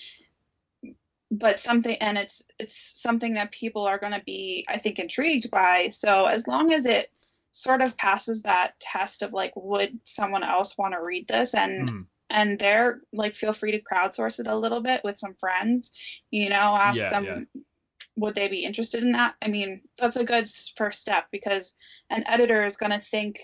[1.31, 5.51] but something and it's it's something that people are going to be i think intrigued
[5.51, 7.09] by so as long as it
[7.53, 11.89] sort of passes that test of like would someone else want to read this and
[11.91, 12.01] Hmm.
[12.31, 16.49] and they're like feel free to crowdsource it a little bit with some friends you
[16.49, 17.25] know ask Yeah, them
[17.55, 17.61] yeah.
[18.21, 20.47] Would they be interested in that i mean that's a good
[20.77, 21.75] first step because
[22.11, 23.39] an editor is going to think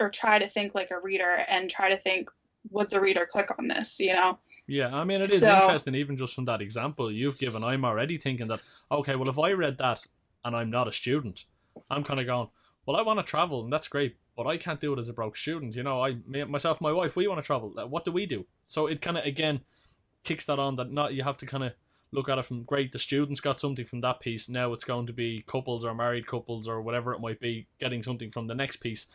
[0.00, 2.30] or try to think like a reader and try to think
[2.70, 5.94] would the reader click on this you know Yeah, I mean, it is So- interesting,
[5.96, 7.64] even just from that example you've given.
[7.64, 8.60] I'm already thinking that,
[8.98, 10.00] okay, well, if I read that
[10.44, 11.44] and I'm not a student,
[11.90, 12.48] I'm kind of going,
[12.86, 15.12] well, I want to travel, and that's great, but I can't do it as a
[15.12, 15.74] broke student.
[15.74, 16.10] You know, I,
[16.46, 17.70] myself, my wife, we want to travel.
[17.94, 18.46] What do we do?
[18.68, 19.60] So it kind of, again,
[20.22, 21.72] kicks that on that not you have to kind of
[22.12, 24.48] look at it from great, the students got something from that piece.
[24.48, 28.02] Now it's going to be couples or married couples or whatever it might be getting
[28.02, 29.06] something from the next piece.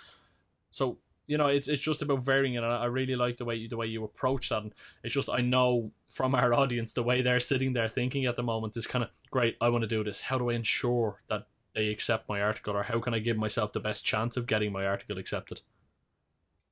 [0.72, 2.64] So you know, it's it's just about varying it.
[2.64, 4.62] And I really like the way you, the way you approach that.
[4.62, 4.74] And
[5.04, 8.44] it's just I know from our audience the way they're sitting there thinking at the
[8.44, 9.58] moment is kind of great.
[9.60, 10.22] I want to do this.
[10.22, 13.74] How do I ensure that they accept my article, or how can I give myself
[13.74, 15.62] the best chance of getting my article accepted?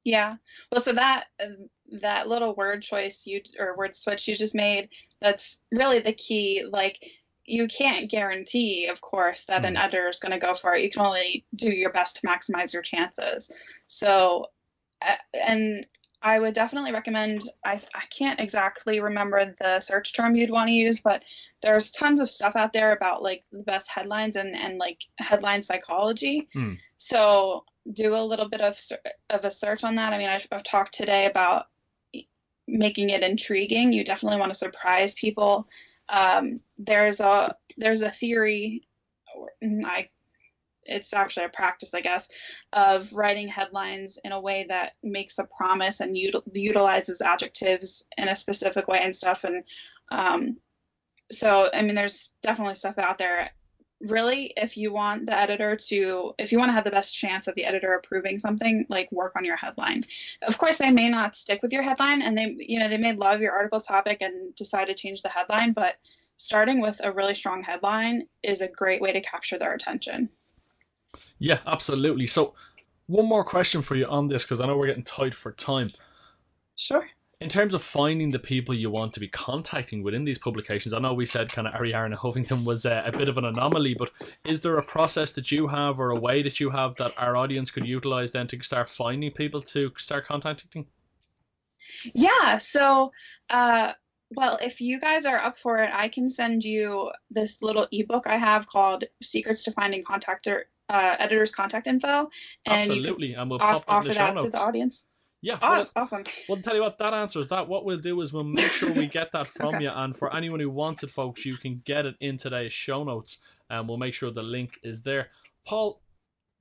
[0.05, 0.35] Yeah.
[0.71, 1.69] Well, so that um,
[2.01, 4.89] that little word choice you or word switch you just made,
[5.21, 6.65] that's really the key.
[6.69, 7.03] Like
[7.45, 10.81] you can't guarantee, of course, that an editor is going to go for it.
[10.81, 13.51] You can only do your best to maximize your chances.
[13.87, 14.47] So,
[15.45, 15.85] and
[16.21, 17.41] I would definitely recommend.
[17.65, 21.23] I I can't exactly remember the search term you'd want to use, but
[21.61, 25.61] there's tons of stuff out there about like the best headlines and and like headline
[25.61, 26.47] psychology.
[26.53, 26.75] Hmm.
[26.97, 28.79] So do a little bit of
[29.29, 30.13] of a search on that.
[30.13, 31.65] I mean, I've, I've talked today about
[32.67, 33.93] making it intriguing.
[33.93, 35.67] You definitely want to surprise people.
[36.09, 38.87] Um, there's a there's a theory,
[39.63, 40.09] mm, I
[40.85, 42.27] it's actually a practice, I guess,
[42.71, 48.27] of writing headlines in a way that makes a promise and util- utilizes adjectives in
[48.27, 49.43] a specific way and stuff.
[49.43, 49.63] And
[50.11, 50.57] um,
[51.31, 53.51] so, I mean, there's definitely stuff out there
[54.09, 57.47] really if you want the editor to if you want to have the best chance
[57.47, 60.03] of the editor approving something like work on your headline
[60.41, 63.13] of course they may not stick with your headline and they you know they may
[63.13, 65.95] love your article topic and decide to change the headline but
[66.37, 70.29] starting with a really strong headline is a great way to capture their attention
[71.39, 72.27] Yeah, absolutely.
[72.27, 72.53] So
[73.07, 75.91] one more question for you on this because I know we're getting tight for time.
[76.75, 77.07] Sure.
[77.43, 80.99] In terms of finding the people you want to be contacting within these publications, I
[80.99, 84.11] know we said kind of Arianna Huffington was uh, a bit of an anomaly, but
[84.45, 87.35] is there a process that you have or a way that you have that our
[87.35, 90.85] audience could utilize then to start finding people to start contacting?
[92.13, 92.59] Yeah.
[92.59, 93.11] So,
[93.49, 93.91] uh,
[94.31, 98.25] well, if you guys are up for it, I can send you this little ebook
[98.25, 102.29] I have called "Secrets to Finding Contactor uh, Editor's Contact Info,"
[102.65, 104.45] and Absolutely, and we'll off, offer that notes.
[104.45, 105.07] to the audience.
[105.43, 106.23] Yeah, oh, well, awesome.
[106.47, 107.67] Well, tell you what, that answers that.
[107.67, 110.61] What we'll do is we'll make sure we get that from you, and for anyone
[110.61, 113.39] who wants it, folks, you can get it in today's show notes,
[113.69, 115.31] and we'll make sure the link is there.
[115.67, 116.01] Paul,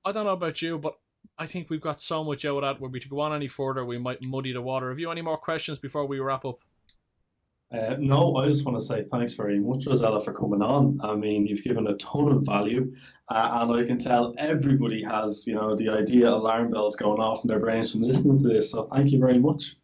[0.05, 0.99] I don't know about you, but
[1.39, 2.81] I think we've got so much out of that.
[2.81, 4.89] Were we to go on any further, we might muddy the water.
[4.89, 6.59] Have you any more questions before we wrap up?
[7.73, 11.01] Uh, no, I just want to say thanks very much, Rosella, for coming on.
[11.03, 12.95] I mean, you've given a ton of value,
[13.29, 17.45] uh, and I can tell everybody has, you know, the idea alarm bells going off
[17.45, 18.71] in their brains from listening to this.
[18.71, 19.77] So thank you very much.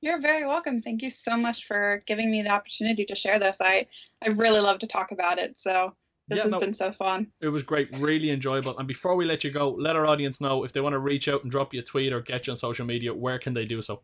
[0.00, 0.82] You're very welcome.
[0.82, 3.60] Thank you so much for giving me the opportunity to share this.
[3.60, 3.86] I
[4.24, 5.56] I really love to talk about it.
[5.56, 5.94] So
[6.26, 7.28] this yeah, has no, been so fun.
[7.40, 8.76] It was great, really enjoyable.
[8.78, 11.28] And before we let you go, let our audience know if they want to reach
[11.28, 13.66] out and drop you a tweet or get you on social media, where can they
[13.66, 14.00] do so?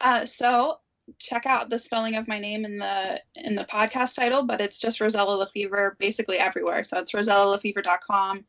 [0.00, 0.78] Uh, so
[1.18, 4.78] check out the spelling of my name in the in the podcast title, but it's
[4.78, 6.84] just Rosella LaFevre basically everywhere.
[6.84, 8.44] So it's rosellalafevre.com.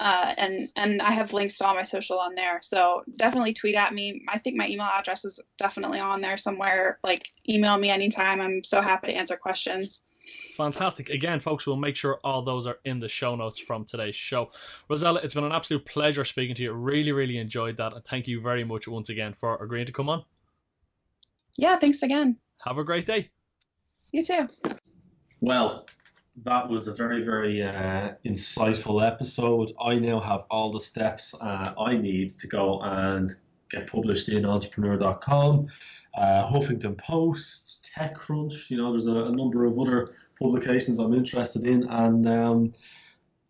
[0.00, 2.60] Uh, and and I have links to all my social on there.
[2.62, 4.22] So definitely tweet at me.
[4.28, 6.98] I think my email address is definitely on there somewhere.
[7.02, 8.40] Like email me anytime.
[8.40, 10.02] I'm so happy to answer questions.
[10.56, 11.08] Fantastic.
[11.08, 14.50] Again, folks, we'll make sure all those are in the show notes from today's show.
[14.88, 16.72] Rosella, it's been an absolute pleasure speaking to you.
[16.72, 17.92] Really, really enjoyed that.
[17.92, 20.24] And thank you very much once again for agreeing to come on.
[21.58, 22.36] Yeah, thanks again.
[22.64, 23.30] Have a great day.
[24.12, 24.48] You too.
[25.40, 25.86] Well,
[26.44, 29.72] that was a very, very uh, insightful episode.
[29.80, 33.34] I now have all the steps uh, I need to go and
[33.70, 35.66] get published in entrepreneur.com,
[36.16, 38.70] uh, Huffington Post, TechCrunch.
[38.70, 42.72] You know, there's a, a, number of other publications I'm interested in, and um,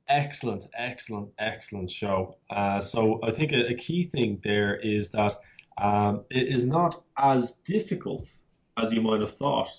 [0.09, 2.36] excellent, excellent, excellent show.
[2.48, 5.34] Uh, so I think a, a key thing there is that
[5.79, 8.29] um, it is not as difficult
[8.76, 9.70] as you might have thought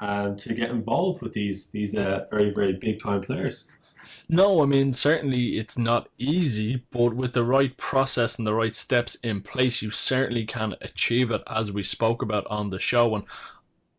[0.00, 3.66] um, to get involved with these these uh, very very big time players.
[4.28, 8.74] No, I mean certainly it's not easy, but with the right process and the right
[8.74, 13.14] steps in place, you certainly can achieve it, as we spoke about on the show.
[13.14, 13.24] And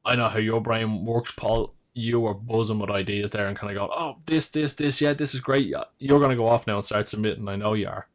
[0.03, 1.73] I know how your brain works, Paul.
[1.93, 5.13] You are buzzing with ideas there and kind of go, oh, this, this, this, yeah,
[5.13, 5.67] this is great.
[5.99, 7.47] You're going to go off now and start submitting.
[7.47, 8.07] I know you are.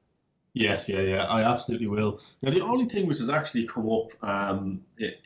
[0.58, 2.20] Yes, yeah, yeah, I absolutely will.
[2.42, 4.80] Now, the only thing which has actually come up um,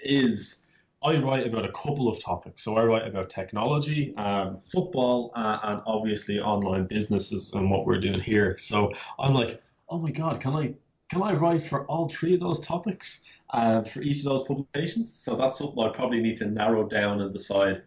[0.05, 0.66] is
[1.03, 2.62] I write about a couple of topics.
[2.62, 7.99] So I write about technology, um, football, uh, and obviously online businesses and what we're
[7.99, 8.59] doing here.
[8.59, 10.74] So I'm like, oh my god, can I
[11.09, 13.22] can I write for all three of those topics
[13.55, 15.11] uh, for each of those publications?
[15.11, 17.83] So that's something I probably need to narrow down and decide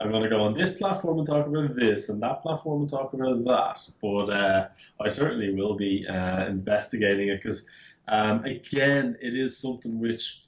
[0.00, 2.90] I'm going to go on this platform and talk about this, and that platform and
[2.90, 3.80] talk about that.
[4.00, 4.68] But uh,
[5.00, 7.66] I certainly will be uh, investigating it because,
[8.08, 10.44] um, again, it is something which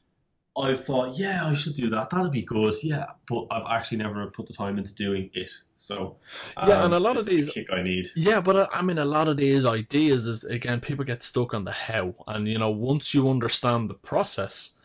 [0.57, 2.11] I thought, yeah, I should do that.
[2.11, 2.75] That'd be good.
[2.83, 5.51] Yeah, but I've actually never put the time into doing it.
[5.77, 6.17] So
[6.57, 8.09] um, yeah, and a lot of these the kick I need.
[8.15, 11.55] Yeah, but uh, I mean, a lot of these ideas is again, people get stuck
[11.55, 14.79] on the how, and you know, once you understand the process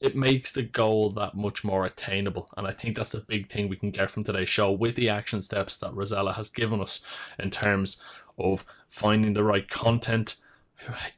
[0.00, 2.48] it makes the goal that much more attainable.
[2.56, 5.08] And I think that's the big thing we can get from today's show with the
[5.08, 7.00] action steps that Rosella has given us
[7.38, 8.00] in terms
[8.38, 10.36] of finding the right content,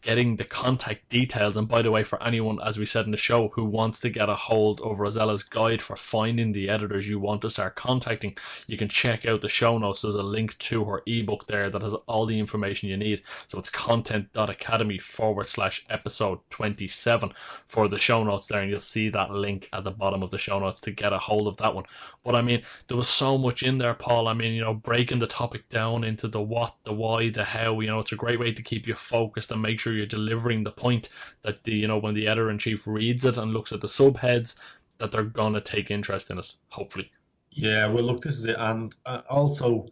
[0.02, 1.56] getting the contact details.
[1.56, 4.10] And by the way, for anyone, as we said in the show, who wants to
[4.10, 8.36] get a hold of Rosella's guide for finding the editors you want to start contacting,
[8.66, 10.02] you can check out the show notes.
[10.02, 13.22] There's a link to her ebook there that has all the information you need.
[13.46, 17.32] So it's content.academy forward slash episode 27
[17.66, 18.60] for the show notes there.
[18.60, 21.18] And you'll see that link at the bottom of the show notes to get a
[21.18, 21.84] hold of that one.
[22.24, 24.28] But I mean, there was so much in there, Paul.
[24.28, 27.80] I mean, you know, breaking the topic down into the what, the why, the how,
[27.80, 30.06] you know, it's a great way to keep you focused focused and make sure you're
[30.06, 31.08] delivering the point
[31.42, 33.88] that the you know when the editor in chief reads it and looks at the
[33.88, 34.56] subheads
[34.98, 36.54] that they're gonna take interest in it.
[36.70, 37.10] Hopefully.
[37.50, 37.86] Yeah.
[37.92, 39.86] Well, look, this is it, and uh, also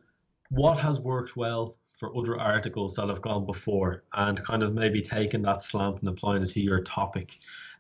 [0.51, 5.01] what has worked well for other articles that have gone before and kind of maybe
[5.01, 7.39] taking that slant and applying it to your topic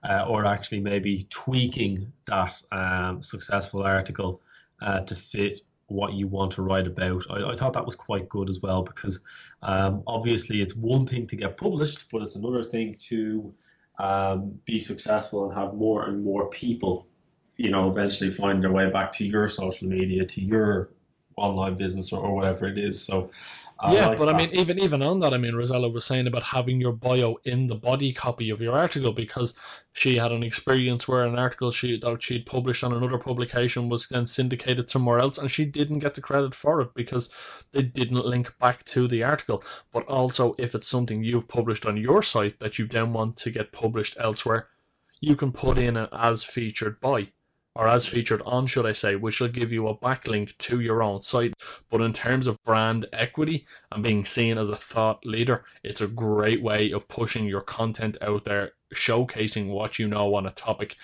[0.08, 4.40] uh, or actually maybe tweaking that um, successful article
[4.80, 7.24] uh, to fit what you want to write about.
[7.30, 9.20] I, I thought that was quite good as well because
[9.62, 13.54] um, obviously it's one thing to get published, but it's another thing to
[13.98, 17.06] um, be successful and have more and more people,
[17.56, 20.90] you know, eventually find their way back to your social media, to your
[21.36, 23.02] online business or, or whatever it is.
[23.02, 23.30] So
[23.78, 26.26] I yeah, like but I mean, even even on that, I mean, Rosella was saying
[26.26, 29.58] about having your bio in the body copy of your article because
[29.92, 34.08] she had an experience where an article she that she'd published on another publication was
[34.08, 37.28] then syndicated somewhere else, and she didn't get the credit for it because
[37.72, 39.62] they didn't link back to the article.
[39.92, 43.50] But also, if it's something you've published on your site that you then want to
[43.50, 44.68] get published elsewhere,
[45.20, 47.28] you can put in an as featured by
[47.76, 51.02] or as featured on, should I say, which will give you a backlink to your
[51.02, 51.52] own site.
[51.90, 56.06] But in terms of brand equity and being seen as a thought leader, it's a
[56.06, 60.96] great way of pushing your content out there, showcasing what you know on a topic.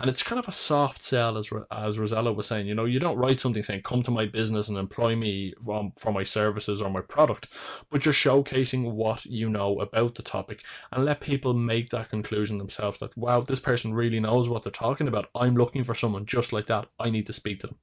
[0.00, 2.68] And it's kind of a soft sell, as as Rosella was saying.
[2.68, 5.92] You know, you don't write something saying "come to my business and employ me um,
[5.98, 7.48] for my services or my product,"
[7.90, 12.58] but you're showcasing what you know about the topic and let people make that conclusion
[12.58, 12.98] themselves.
[13.00, 15.30] That wow, this person really knows what they're talking about.
[15.34, 16.86] I'm looking for someone just like that.
[17.00, 17.78] I need to speak to them,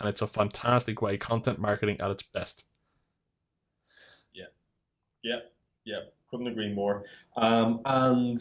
[0.00, 2.64] and it's a fantastic way content marketing at its best.
[4.32, 4.46] Yeah,
[5.22, 5.38] yeah,
[5.84, 6.00] yeah,
[6.30, 7.04] couldn't agree more.
[7.36, 8.40] Um, and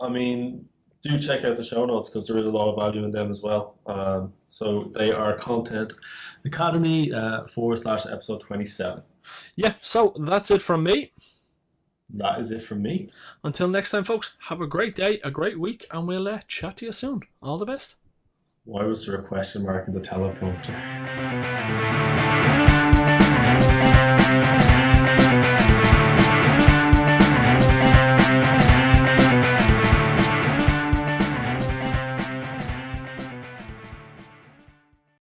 [0.00, 0.66] I mean,
[1.04, 3.30] do check out the show notes because there is a lot of value in them
[3.30, 3.76] as well.
[3.86, 5.92] Um, so they are Content
[6.44, 9.02] Academy uh, forward slash episode 27.
[9.54, 11.12] Yeah, so that's it from me.
[12.10, 13.10] That is it from me.
[13.42, 16.78] Until next time, folks, have a great day, a great week, and we'll uh, chat
[16.78, 17.20] to you soon.
[17.42, 17.96] All the best.
[18.64, 20.72] Why was there a question mark in the teleprompter?